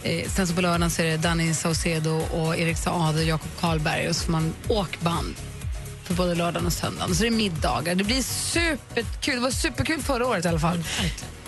[0.03, 3.49] eh, sen så på lördagen så är det Danny Saucedo och Erik Saade och Jakob
[3.59, 5.35] Karlberg och så får man åkband
[6.11, 7.15] för både lördagen och söndagen.
[7.15, 7.95] Så det är middagar.
[7.95, 9.35] Det blir superkul.
[9.35, 10.83] Det var superkul förra året i alla fall.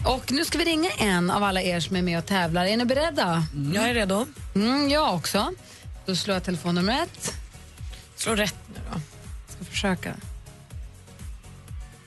[0.06, 2.66] Och nu ska vi ringa en av alla er som är med och tävlar.
[2.66, 3.46] Är ni beredda?
[3.74, 4.26] Jag är redo.
[4.56, 5.52] Mm, jag också.
[6.06, 7.34] Då slår jag telefonnumret.
[8.16, 9.00] Slå rätt nu då.
[9.56, 10.14] Ska försöka.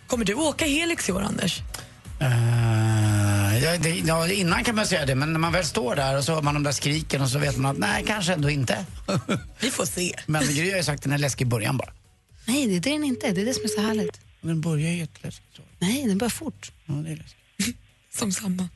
[0.06, 1.62] Kommer du åka Helix i år, Anders?
[2.20, 6.18] Eh, ja, det, ja, innan kan man säga det, men när man väl står där
[6.18, 8.50] och så hör man de där skriken och så vet man att nej, kanske ändå
[8.50, 8.86] inte.
[9.60, 10.14] Vi får se.
[10.26, 11.90] Men Gry har ju sagt att den är läskig i början bara.
[12.46, 13.32] Nej, det är det den inte.
[13.32, 14.20] Det är det som är så härligt.
[14.40, 15.60] Den börjar ju jätteläskigt.
[15.78, 16.72] Nej, den börjar fort.
[16.86, 17.76] Ja, det är läskigt.
[18.10, 18.68] Som samma.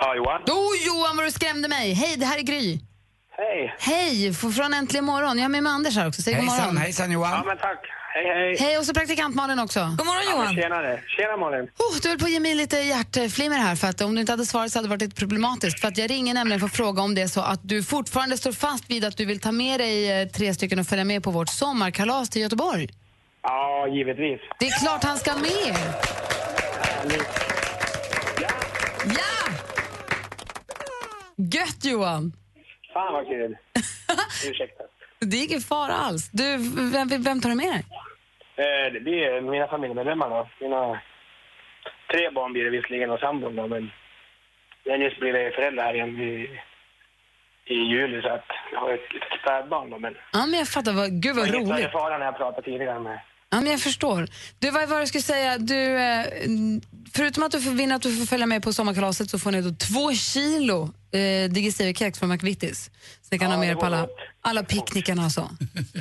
[0.00, 0.42] Ja, Johan.
[0.42, 1.92] Oh, Johan, vad du skrämde mig.
[1.92, 2.80] Hej, det här är Gry.
[3.30, 3.74] Hej.
[3.78, 5.38] Hej, från Äntligen morgon.
[5.38, 6.22] Jag är med, med Anders här också.
[6.22, 6.60] Säg god morgon.
[6.60, 7.30] Hejsan, hejsan Johan.
[7.30, 7.80] Ja, men tack.
[8.16, 8.56] Hej, hej.
[8.60, 9.80] Hej, och så praktikant Malin också.
[9.80, 10.54] God morgon, Ja, Johan.
[10.54, 11.00] tjenare.
[11.16, 11.60] Tjena, Malin.
[11.62, 14.32] Oh, du höll på att ge mig lite hjärtflimmer här för att om du inte
[14.32, 15.80] hade svarat så hade det varit lite problematiskt.
[15.80, 18.36] För att jag ringer nämligen för att fråga om det är så att du fortfarande
[18.38, 21.22] står fast vid att du vill ta med dig eh, tre stycken och följa med
[21.22, 22.88] på vårt sommarkalas till Göteborg.
[23.42, 24.40] Ja, givetvis.
[24.58, 25.76] Det är klart han ska med!
[29.06, 29.52] Ja!
[31.36, 32.32] Gött Johan!
[32.92, 33.56] Fan vad kul.
[34.50, 34.84] Ursäkta.
[35.30, 36.30] Det är ingen fara alls.
[36.30, 36.56] Du,
[36.92, 37.84] vem, vem tar du med dig?
[38.56, 40.48] Eh, det blir mina familjemedlemmar då.
[40.60, 41.00] Mina
[42.12, 43.90] tre barn blir det visserligen och sambon då, men
[44.84, 46.60] jag har nyss blivit förälder här igen i,
[47.66, 50.92] i juli så att jag har ett litet spädbarn då, men Ja, men jag fattar.
[50.92, 51.78] Vad, gud vad jag roligt.
[51.78, 54.26] inte fara när jag pratade tidigare med Ja, men jag förstår.
[54.58, 55.58] Du, vad var det jag skulle säga?
[55.58, 56.24] Du, eh,
[57.16, 59.60] förutom att du får vinna att du får följa med på sommarkalaset så får ni
[59.62, 62.84] då två kilo eh, digestivekex från McVittys.
[63.22, 64.06] Så ni kan Ja, ha med er på alla,
[64.42, 65.50] alla picknickarna och så.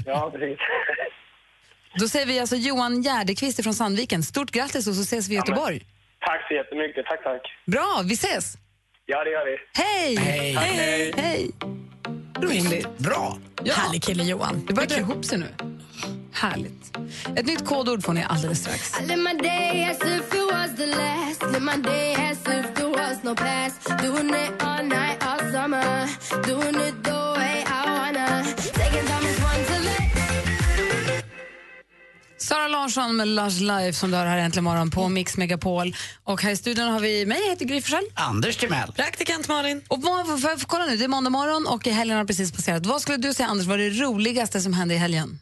[0.05, 0.57] Ja, precis.
[1.99, 4.23] Då säger vi alltså Johan Gärdekvist från Sandviken.
[4.23, 5.79] Stort grattis och så ses vi i Ja, Göteborg.
[6.19, 7.05] Tack så jättemycket.
[7.05, 7.41] Tack, tack.
[7.65, 8.57] Bra, vi ses!
[9.05, 9.57] Ja, det gör vi.
[9.83, 10.15] Hej!
[10.15, 10.53] Hej.
[10.53, 11.13] Hej!
[11.17, 11.51] Hej.
[12.41, 12.97] Roligt.
[12.97, 13.37] Bra.
[13.63, 13.73] Ja.
[13.73, 14.65] Härlig kille, Johan.
[14.67, 15.47] Det börjar dra ihop sig nu.
[16.33, 16.97] Härligt.
[17.35, 18.91] Ett nytt kodord får ni alldeles strax.
[32.37, 35.95] Sara Larsson med Lush Life som du har här äntligen morgon på Mix Megapol.
[36.23, 38.03] Och här i studion har vi mig, jag heter Gry Forssell.
[38.13, 38.91] Anders Timell.
[38.91, 39.81] Praktikant Malin.
[39.87, 42.85] Och vad, jag få kolla nu, det är måndag morgon och helgen har precis passerat.
[42.85, 45.39] Vad skulle du säga Anders var det roligaste som hände i helgen?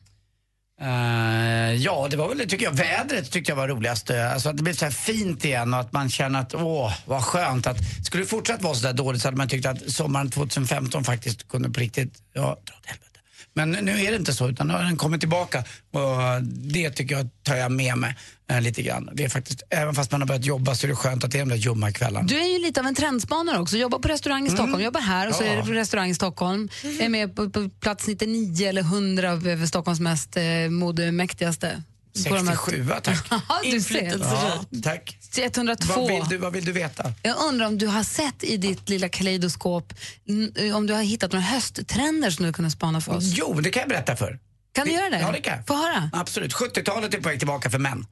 [0.81, 4.09] Uh, ja, det var väl, tycker jag, vädret tyckte jag var roligast.
[4.09, 6.93] Eh, alltså att det blev så här fint igen och att man känner att, åh,
[7.05, 9.91] vad skönt att, skulle det fortsatt vara så där dåligt så hade man tyckt att
[9.91, 13.10] sommaren 2015 faktiskt kunde på riktigt, ja, dra åt helvete.
[13.53, 15.59] Men nu är det inte så, utan nu har den kommit tillbaka.
[15.91, 18.15] Och det tycker jag tar jag med mig
[18.51, 19.09] eh, lite grann.
[19.13, 21.37] Det är faktiskt, även fast man har börjat jobba så är det skönt att det
[21.37, 22.27] är de där ljumma kvällarna.
[22.27, 23.77] Du är ju lite av en trendspanare också.
[23.77, 25.53] Jobbar på restaurang i Stockholm, jobbar här och så Mm.
[25.53, 25.59] Ja.
[25.59, 26.69] är du på restaurang i Stockholm.
[26.99, 31.83] Är med på, på plats 99 eller 100 av över Stockholms mest eh, modemäktigaste.
[32.29, 33.17] På de här- 67 tack.
[33.49, 34.17] Ja, du ser.
[34.19, 35.17] Ja, tack.
[35.37, 35.93] 102.
[36.01, 37.13] Vad vill, du, vad vill du veta?
[37.23, 39.93] Jag undrar om du har sett i ditt lilla kaleidoskop,
[40.29, 43.23] n- om du har hittat några hösttrender som du kunde spana för oss?
[43.25, 44.39] Jo, det kan jag berätta för.
[44.73, 45.19] Kan du göra det?
[45.19, 45.63] Ja, det kan.
[45.63, 46.09] Få höra.
[46.13, 46.53] Absolut.
[46.53, 47.99] 70-talet är på väg tillbaka för män.
[47.99, 48.07] Eh,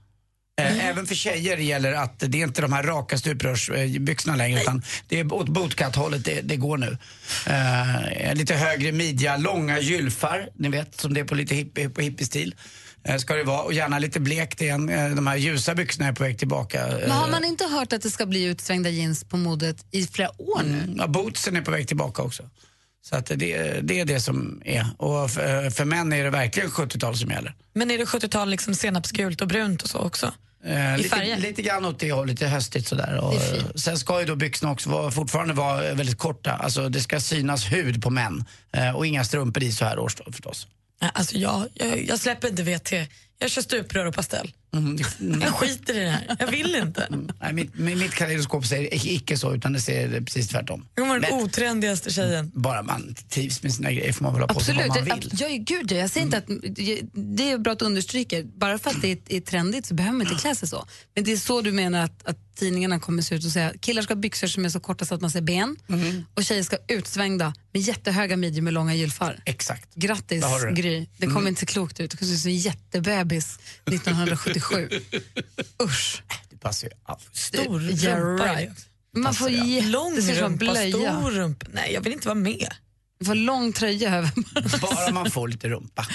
[0.60, 0.80] Mm.
[0.80, 5.20] Även för tjejer gäller att det är inte de här raka stuprörsbyxorna längre utan det
[5.20, 6.98] är åt bootcut-hållet det, det går nu.
[7.48, 12.02] Eh, lite högre midja, långa gylfar, ni vet som det är på lite hippie, på
[12.02, 12.56] hippiestil.
[13.04, 14.90] Eh, ska det vara och gärna lite blekt igen.
[14.90, 16.88] Eh, de här ljusa byxorna är på väg tillbaka.
[17.02, 20.08] Men har Eh, man inte hört att det ska bli utsvängda jeans på modet i
[20.08, 20.78] flera år nu?
[20.84, 22.44] Mm, ja, bootsen är på väg tillbaka också.
[23.02, 24.86] Så att det, det är det som är.
[24.98, 27.56] Och för, för män är det verkligen 70-tal som gäller.
[27.74, 30.34] Men är det 70-tal liksom senapsgult och brunt och så också?
[30.66, 31.38] Eh, I lite, färger?
[31.38, 33.18] lite grann åt det hållet, lite höstigt sådär.
[33.18, 33.34] Och,
[33.80, 36.52] sen ska ju då byxorna också vara, fortfarande vara väldigt korta.
[36.52, 38.46] Alltså det ska synas hud på män.
[38.74, 40.68] Eh, och inga strumpor i så här års då, förstås.
[41.00, 42.94] Alltså jag, jag, jag släpper inte VT.
[43.42, 44.52] Jag kör stuprör och pastell.
[44.74, 44.98] Mm.
[45.42, 46.36] Jag skiter i det här.
[46.40, 47.08] Jag vill inte.
[47.42, 50.86] Nej, mitt, mitt kaleidoskop säger icke så, utan det säger precis tvärtom.
[50.96, 52.52] Jag var den otrendigaste tjejen.
[52.56, 55.08] Bara man trivs med sina grejer får man väl ha på sig vad Absolut.
[55.08, 55.58] man Jag, vill.
[55.58, 56.48] jag, gud, jag säger inte att,
[57.14, 58.44] det är bra att understryka.
[58.44, 60.86] Bara för att det är, är trendigt så behöver man inte klä sig så.
[61.16, 64.02] Men det är så du menar att, att tidningarna kommer se ut och säga killar
[64.02, 66.24] ska ha byxor som är så korta så att man ser ben Mm.
[66.34, 69.40] och tjejer ska ha utsvängda med jättehöga midjor med långa gylfar.
[69.46, 69.96] Exakt.
[69.96, 70.74] Grattis du.
[70.82, 71.08] Gry.
[71.18, 71.48] Det kommer Mm.
[71.48, 72.12] inte se klokt ut.
[72.12, 72.66] Du kommer se ut
[73.36, 74.90] jättebebis 1977.
[75.84, 76.24] Usch.
[76.50, 77.36] Det passar ju allt.
[77.36, 78.46] Stor Yeah, rumpa.
[78.56, 78.86] right.
[79.18, 81.66] Man får ge, Lång rumpa, stor rumpa.
[81.74, 82.74] Nej, jag vill inte vara med.
[83.20, 84.32] Du får lång tröja över.
[84.82, 86.06] Bara man får lite rumpa.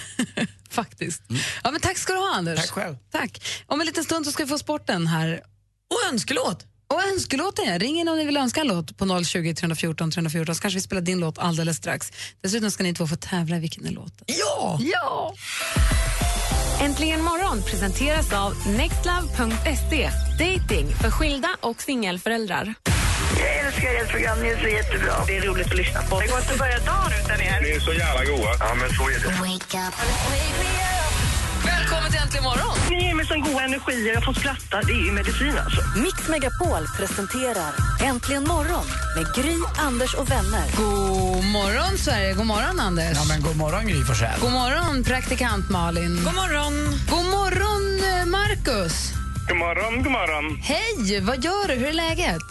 [0.70, 1.22] Faktiskt.
[1.64, 2.60] Ja, men tack ska du ha, Anders.
[2.60, 2.96] Tack själv.
[3.12, 3.42] Tack.
[3.66, 5.40] Om en liten stund så ska vi få sporten här.
[5.90, 6.66] Och önskelåt.
[6.88, 7.78] Och önskelåten, ja.
[7.78, 10.82] Ring in om ni vill önska en låt på 020 314 314 så kanske vi
[10.82, 12.12] spelar din låt alldeles strax.
[12.42, 14.24] Dessutom ska ni två få tävla i vilken är låten.
[14.26, 14.78] Ja!
[14.82, 15.34] Ja!
[16.80, 20.10] Äntligen morgon presenteras av nextlove.se.
[20.38, 22.74] Dating för skilda och singelföräldrar.
[23.40, 25.14] Jag älskar ert program, ni är så jättebra.
[25.26, 26.20] Det är roligt att lyssna på.
[26.20, 27.60] Det går inte att börja dagen utan er.
[27.62, 28.50] Ni är så jävla goa.
[28.60, 30.95] Ja, men så är det.
[31.64, 32.76] Välkommen till Äntligen morgon!
[32.90, 34.80] Ni ger mig sån god energi och jag får skratta.
[34.86, 35.80] Det är ju medicin alltså.
[35.98, 37.72] Mix Megapol presenterar
[38.04, 38.84] Äntligen morgon
[39.16, 40.66] med Gry, Anders och vänner.
[40.76, 42.32] God morgon, Sverige.
[42.34, 43.12] God morgon, Anders.
[43.16, 44.40] Ja men god morgon Gry Forssell.
[44.40, 46.14] God morgon, praktikant Malin.
[46.24, 46.74] God morgon.
[47.10, 49.12] God morgon, eh, Markus.
[49.48, 50.56] God morgon, god morgon.
[50.62, 51.74] Hej, vad gör du?
[51.74, 52.42] Hur är läget?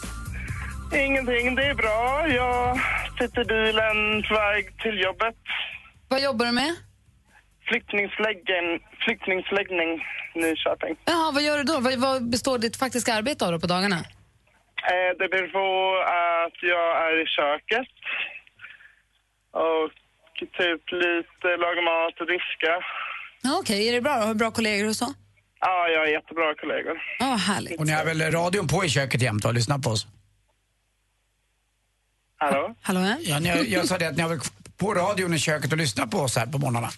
[0.93, 2.27] Ingenting, det är bra.
[2.27, 2.79] Jag
[3.19, 5.35] sitter i bilen på väg till jobbet.
[6.07, 6.75] Vad jobbar du med?
[7.67, 8.65] Flyktningsläggen,
[9.05, 9.91] flyktningsläggning,
[10.35, 10.95] Nyköping.
[11.05, 11.79] Jaha, vad gör du då?
[11.79, 13.95] Vad, vad består ditt faktiska arbete av då på dagarna?
[13.95, 15.67] Eh, det beror på
[16.47, 17.87] att jag är i köket
[19.51, 19.91] och
[20.39, 22.71] typ lite laga mat och diska.
[23.41, 24.11] Ja, Okej, är det bra?
[24.13, 25.13] Har du bra kollegor och så?
[25.59, 27.01] Ja, jag har jättebra kollegor.
[27.19, 27.79] Ja, härligt.
[27.79, 30.07] Och ni har väl radion på i köket jämt och lyssnar på oss?
[32.37, 32.75] Hallå?
[32.81, 33.15] Hallå, ja?
[33.19, 34.39] Ja, ni har, jag sa det att ni har väl
[34.77, 36.89] på radion i köket och lyssnar på oss här på morgnarna?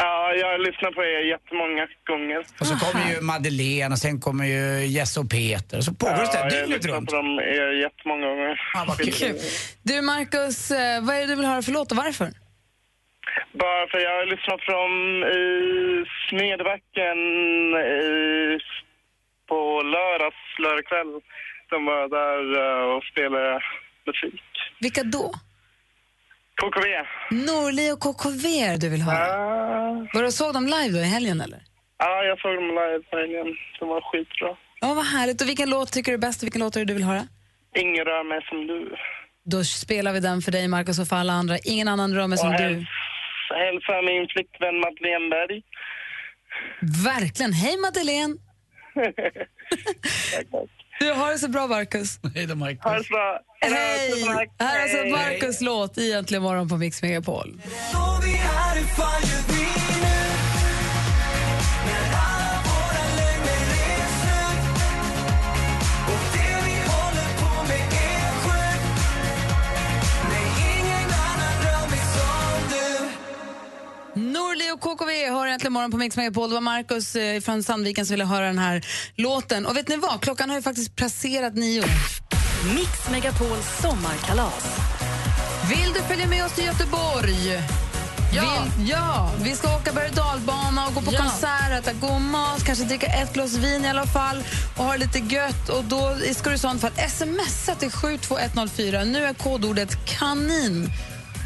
[0.00, 2.40] Ja, jag har lyssnat på er jättemånga gånger.
[2.60, 6.20] Och så kommer ju Madeleine och sen kommer ju Jesse och Peter och så pågår
[6.24, 7.10] det så Ja, här jag har dygnet lyssnat runt.
[7.10, 8.60] på dem er jättemånga gånger.
[8.74, 9.36] Ja, vad kul.
[9.88, 12.28] Du, Markus, eh, vad är det du vill höra för låt och varför?
[13.62, 14.94] Bara för jag har lyssnat på dem
[15.40, 15.44] i
[16.28, 17.18] Smedbacken
[17.96, 18.06] i,
[19.48, 19.58] på
[19.94, 21.12] lördags, lördag kväll.
[21.70, 23.60] De var där eh, och spelade
[24.06, 24.42] musik.
[24.80, 25.32] Vilka då?
[26.60, 26.86] KKV.
[27.30, 29.26] Norli och KKV är du vill höra?
[30.14, 31.60] Var du såg dem live då i helgen eller?
[31.98, 33.46] Ja, jag såg dem live på helgen.
[33.78, 34.56] De var skitbra.
[34.80, 35.40] Ja, vad härligt.
[35.42, 37.22] Och vilken låt tycker du är bäst och vilken låt är det du vill höra?
[37.76, 38.94] Ingen rör mig som du.
[39.44, 41.58] Då spelar vi den för dig, Markus, och för alla andra.
[41.64, 42.62] Ingen annan rör mig som Och du.
[42.64, 42.86] häls-
[43.64, 45.62] Hälsa min flickvän Madeleine Berg.
[47.04, 47.52] Verkligen.
[47.52, 48.34] Hej, Madeleine!
[50.98, 52.18] Du, har det så bra, Markus.
[52.34, 52.84] Hej då, Markus.
[52.84, 53.40] Ha det så bra.
[53.60, 54.24] Hej!
[54.58, 55.12] Här är alltså Hej.
[55.12, 57.60] Markus låt i Äntligen morgon på Mix Megapol.
[74.32, 76.48] Norli och KKV har äntligen morgon på Mix Megapol.
[76.48, 78.86] Det var Markus eh, från Sandviken som ville höra den här
[79.16, 79.66] låten.
[79.66, 80.20] Och vet ni vad?
[80.20, 81.84] Klockan har ju faktiskt passerat nio.
[82.74, 84.64] Mix Megapols sommarkalas.
[85.70, 87.62] Vill du följa med oss till Göteborg?
[88.34, 88.64] Ja.
[88.78, 91.18] Vi, ja, vi ska åka berg och dalbana och gå på Ja.
[91.18, 94.42] konsert, äta god mat, kanske dricka ett glas vin i alla fall
[94.76, 95.68] och ha lite gött.
[95.68, 99.04] Och då ska du i sånt fall smsa till 72104.
[99.04, 100.90] Nu är kodordet kanin.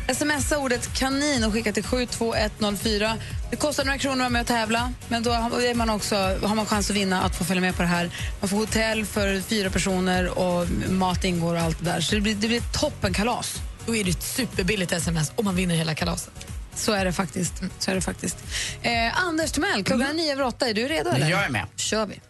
[0.09, 3.17] Smsa ordet kanin och skicka till 72104.
[3.51, 6.55] Det kostar några kronor att vara med och tävla, men då är man också, har
[6.55, 8.11] man chans att vinna att få följa med på det här.
[8.41, 12.01] Man får hotell för fyra personer och mat ingår och allt det där.
[12.01, 13.63] Så det blir, det blir toppenkalas.
[13.87, 16.47] Då är det ett superbilligt sms och man vinner hela kalaset.
[16.75, 17.63] Så är det faktiskt.
[17.79, 18.37] Så är det faktiskt.
[18.83, 20.69] Eh, Anders Timell, klockan är nio över åtta.
[20.69, 21.11] Är du redo?
[21.11, 21.31] Eller?
[21.31, 21.67] Jag är med.
[21.77, 22.21] kör vi.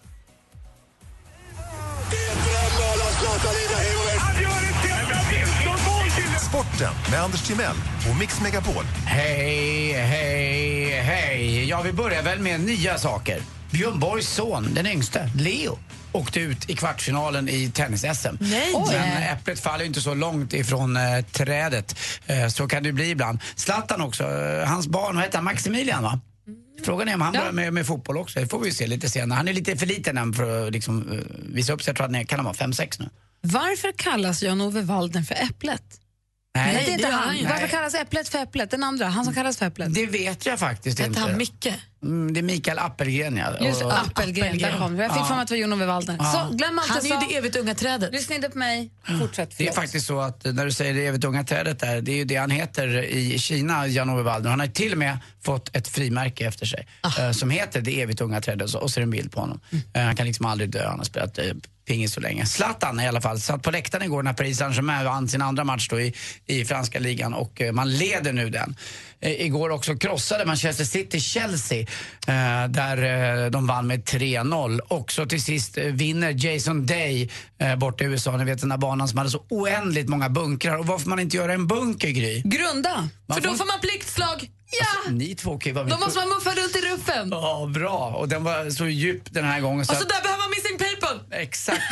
[6.72, 7.76] Sporten med Anders Timell
[8.10, 8.84] och Mix Megapol.
[9.06, 11.64] Hej, hej, hej.
[11.68, 13.42] Ja, vi börjar väl med nya saker.
[13.70, 15.78] Björn Borgs son, den yngste, Leo
[16.12, 18.36] åkte ut i kvartsfinalen i tennis-SM.
[18.40, 18.74] Nej.
[18.90, 21.96] Men äpplet faller inte så långt ifrån eh, trädet.
[22.26, 23.38] Eh, så kan det bli ibland.
[23.54, 26.20] Zlatan också, eh, hans barn, vad heter han, Maximilian va?
[26.84, 28.40] Frågan är om han börjar med, med fotboll också.
[28.40, 29.36] Det får vi se lite senare.
[29.36, 31.18] Han är lite för liten än för att liksom, eh,
[31.54, 31.90] visa upp sig.
[31.90, 33.08] Jag tror att han är, kan han vara 5-6 nu?
[33.40, 35.82] Varför kallas Jan-Ove Waldner för Äpplet?
[36.54, 37.36] Nej, Nej, det är inte han.
[37.36, 37.46] ju.
[37.46, 38.70] Varför kallas Äpplet för Äpplet?
[38.70, 39.94] Den andra, han som kallas för Äpplet.
[39.94, 41.20] Det vet jag faktiskt Hette inte.
[41.20, 41.68] han Micke?
[42.02, 43.66] Mm, det är Mikael Appelgren ja.
[43.66, 44.98] Just Och- Appelgren, där kom.
[44.98, 45.24] Jag fick Ja.
[45.24, 46.16] för mig att det var Jan-Ove Waldner.
[46.18, 46.48] Ja.
[46.50, 48.12] Så glöm allt Han är ju det evigt unga trädet.
[48.12, 48.90] Lyssna inte på mig.
[49.20, 49.58] Fortsätt.
[49.58, 52.12] Det är faktiskt så att eh, när du säger det evigt unga trädet där, det
[52.12, 54.50] är ju det han heter i Kina, Jan-Ove Waldner.
[54.50, 57.22] Han har till och med fått ett frimärke efter sig Ah.
[57.22, 59.60] eh, som heter det evigt unga trädet och så, är det en bild på honom.
[59.70, 59.84] Mm.
[59.94, 61.38] Eh, han kan liksom aldrig dö, han har spelat
[61.84, 62.46] pingis så länge.
[62.46, 65.88] Zlatan i alla fall satt på läktaren igår när Paris Saint-Germain vann sin andra match
[65.88, 66.14] då i,
[66.46, 68.76] i franska ligan och eh, man leder nu den.
[69.20, 71.80] Eh, igår också krossade Manchester City Chelsea
[72.26, 74.80] eh, där eh, de vann med 3-0.
[74.88, 78.76] Också till sist eh, vinner Jason Day eh, borta i USA, ni vet den där
[78.76, 80.76] banan som hade så oändligt många bunkrar.
[80.78, 82.42] Och varför man inte göra en bunker, Gry?
[82.44, 83.08] Grunda.
[83.26, 84.48] Man För då får man pliktslag.
[84.80, 85.10] Ja!
[85.10, 87.28] Ni två kan ju vara med Då måste man muffa runt i ruffen.
[87.30, 88.14] Ja, bra.
[88.18, 89.86] Och den var så djup den här gången.
[89.86, 91.40] Så Och så att, där behöver man missing people.
[91.42, 91.82] exakt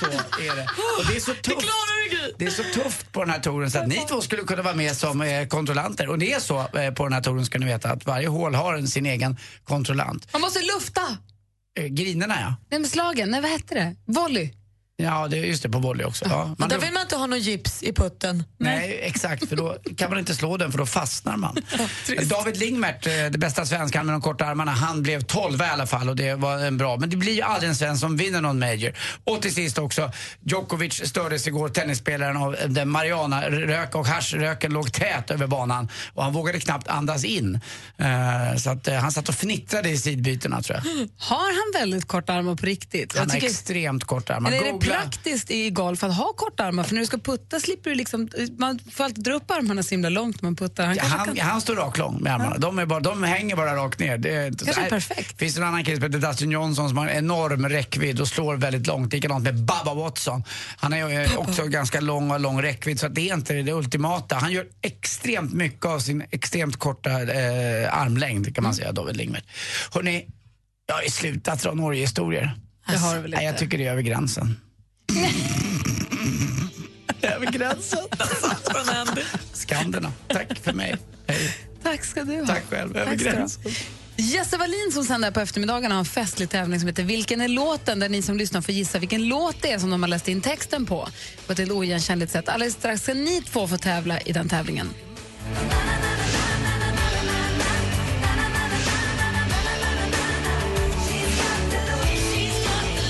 [0.00, 0.06] så
[0.42, 0.62] är det.
[0.98, 1.60] Och det är så Det tufft.
[1.60, 2.32] klarar du Gry.
[2.38, 4.74] Det är så tufft på den här touren så att ni två skulle kunna vara
[4.74, 6.08] med som eh, kontrollanter.
[6.08, 8.54] Och det är så eh, på den här touren ska ni veta att varje hål
[8.54, 10.28] har en, sin egen kontrollant.
[10.32, 11.02] Man måste lufta.
[11.78, 12.54] Eh, grinerna ja.
[12.70, 13.30] Nej, men slagen.
[13.30, 13.94] Nej, vad hette det?
[14.06, 14.50] Volley.
[15.02, 16.24] Ja, det är just det på volley också.
[16.28, 16.54] Ja.
[16.58, 18.44] Man, där vill man inte ha någon gips i putten.
[18.58, 19.48] nej, exakt.
[19.48, 21.56] För då kan man inte slå den för då fastnar man.
[22.28, 25.86] David Lingmert, eh, det bästa svenskan med de korta armarna, han blev 12 i alla
[25.86, 26.96] fall och det var en bra.
[26.96, 28.92] Men det blir ju aldrig en svensk som vinner någon major.
[29.24, 30.12] Och till sist också,
[30.44, 36.32] Djokovic stördes igår, tennisspelaren, av den marijuana-rök och haschröken låg tät över banan och han
[36.32, 37.60] vågade knappt andas in.
[37.98, 41.08] Eh, Så att eh, han satt och fnittrade i sidbytena tror jag.
[41.16, 41.36] Har
[41.74, 43.18] han väldigt korta armar på riktigt?
[43.18, 44.50] Han har extremt korta armar.
[44.92, 46.84] Är praktiskt i golf att ha korta armar?
[46.84, 49.90] För när du ska putta slipper du liksom, man får alltid dra upp armarna så
[49.90, 50.86] himla långt när man puttar.
[50.86, 51.38] Han Ja, han, kan...
[51.38, 52.58] han står rak lång med armarna.
[52.58, 54.18] De, är bara, de hänger bara rakt ner.
[54.18, 55.38] Det är, Kanske Nej, perfekt.
[55.38, 58.28] finns det en annan kille som heter Dustin Johnson som har en enorm räckvidd och
[58.28, 59.12] slår väldigt långt.
[59.12, 60.44] Likadant med Bubba Watson.
[60.76, 64.34] Han är ju också ganska lång och lång räckvidd så det är inte det ultimata.
[64.34, 69.44] Han gör extremt mycket av sin extremt korta eh, armlängd kan man säga, David Lingmert.
[69.90, 70.26] Hörrni,
[70.86, 72.56] jag har slutat dra Norge-historier.
[72.86, 74.56] Väl Nej, jag tycker det är över gränsen.
[77.22, 77.98] Över gränsen.
[79.52, 80.12] Skanderna.
[80.28, 80.96] Tack för mig.
[81.26, 81.54] Hej.
[81.82, 82.46] Tack ska du ha.
[82.46, 82.96] Tack själv.
[82.96, 83.72] Över Tack gränsen.
[84.16, 87.98] Jesse Wallin som sänder på eftermiddagarna har en festlig tävling som heter Vilken är låten?
[88.00, 90.40] Där ni som lyssnar får gissa vilken låt det är som de har läst in
[90.40, 91.08] texten på.
[91.46, 92.48] På ett oigenkännligt sätt.
[92.48, 94.88] Alldeles strax ska ni två få tävla i den tävlingen.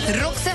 [0.09, 0.50] Roxette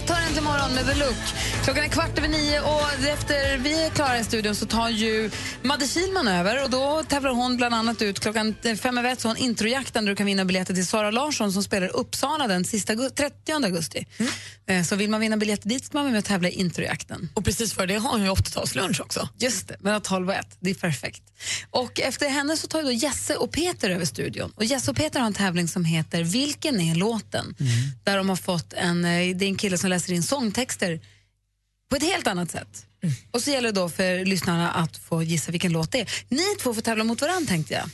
[0.76, 1.16] med The Look.
[1.64, 5.32] Klockan är kvart över nio och efter vi är klara i studion så tar ju
[5.64, 9.28] Madde Kihlman över och då tävlar hon bland annat ut klockan fem över ett så
[9.28, 12.66] har hon introjakten där du kan vinna biljetter till Sara Larsson som spelar Uppsala den
[12.66, 14.06] sista, augu- 30 augusti.
[14.68, 17.30] Eh, Så vill man vinna biljetter dit ska man vara med och tävla i introjakten.
[17.34, 19.30] Och precis för det har hon ju 80-talslunch också.
[19.40, 20.48] Just det, mellan 12 och 1.
[20.60, 21.22] Det är perfekt.
[21.70, 24.52] Och efter henne så tar ju då Jesse och Peter över studion.
[24.56, 27.56] Och Jesse och Peter har en tävling som heter Vilken är låten?
[28.04, 30.65] Där de har fått en, eh, det är en kille som läser in sångtexter
[31.90, 32.86] på ett helt annat sätt.
[33.32, 36.10] Och så gäller det då för lyssnarna att få gissa vilken låt det är.
[36.30, 37.90] Ni två får tävla mot varandra tänkte jag.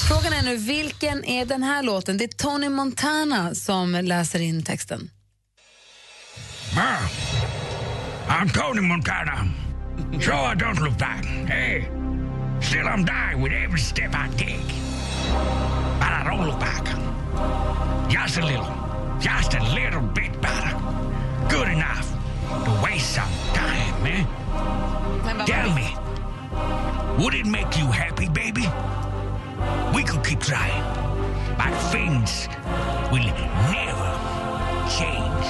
[0.00, 2.18] Frågan är nu, vilken är den här låten?
[2.18, 5.10] Det är Tony Montana som läser in texten.
[6.74, 6.96] Ma,
[8.28, 9.48] I'm Tony Montana.
[10.12, 11.24] So I don't look back.
[11.24, 11.88] Hey,
[12.62, 14.74] still I'm dying with every step I take.
[15.98, 16.86] But I don't look back.
[18.10, 18.66] Just a little,
[19.20, 20.76] just a little bit better.
[21.48, 22.06] Good enough
[22.64, 24.24] to waste some time, eh?
[25.46, 25.88] Tell me,
[27.18, 28.66] would it make you happy, baby?
[29.94, 30.82] We could keep trying,
[31.56, 32.48] but things
[33.12, 33.26] will
[33.72, 34.10] never
[34.88, 35.46] change.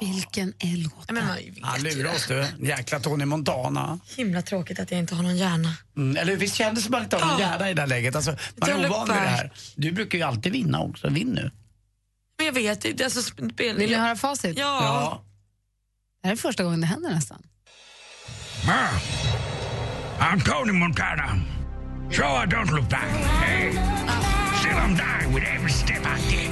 [0.00, 1.14] Vilken är låten?
[1.14, 1.34] Men man
[1.82, 2.16] vet ju lurar det.
[2.16, 2.26] oss
[2.58, 2.66] du.
[2.66, 3.98] Jäkla Tony Montana.
[4.16, 5.74] Himla tråkigt att jag inte har någon hjärna.
[5.96, 7.88] Mm, eller visst kändes det som att man inte har någon hjärna i det här
[7.88, 8.16] läget?
[8.16, 9.26] Alltså, man är ovan vid det på.
[9.26, 9.52] här.
[9.76, 11.08] Du brukar ju alltid vinna också.
[11.08, 11.50] Vinn nu.
[12.44, 13.04] Jag vet inte.
[13.04, 13.52] Alltså, spel...
[13.56, 14.58] Vill ni höra facit?
[14.58, 15.24] Ja.
[16.22, 17.42] Det här är första gången det händer nästan.
[18.66, 18.88] Ma,
[20.18, 21.40] I'm Tony Montana.
[22.10, 23.08] So I don't look back.
[23.08, 23.70] Hey,
[24.60, 26.50] still I'm dying with every step I take.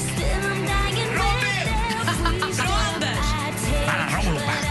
[3.86, 4.66] But I don't look back.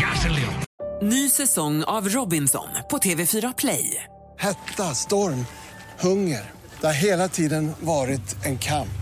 [0.00, 0.62] Just a little.
[1.02, 4.04] Ny säsong av Robinson på TV4 Play.
[4.38, 5.46] Hetta, storm,
[6.00, 6.50] hunger.
[6.80, 9.01] Det har hela tiden varit en kamp.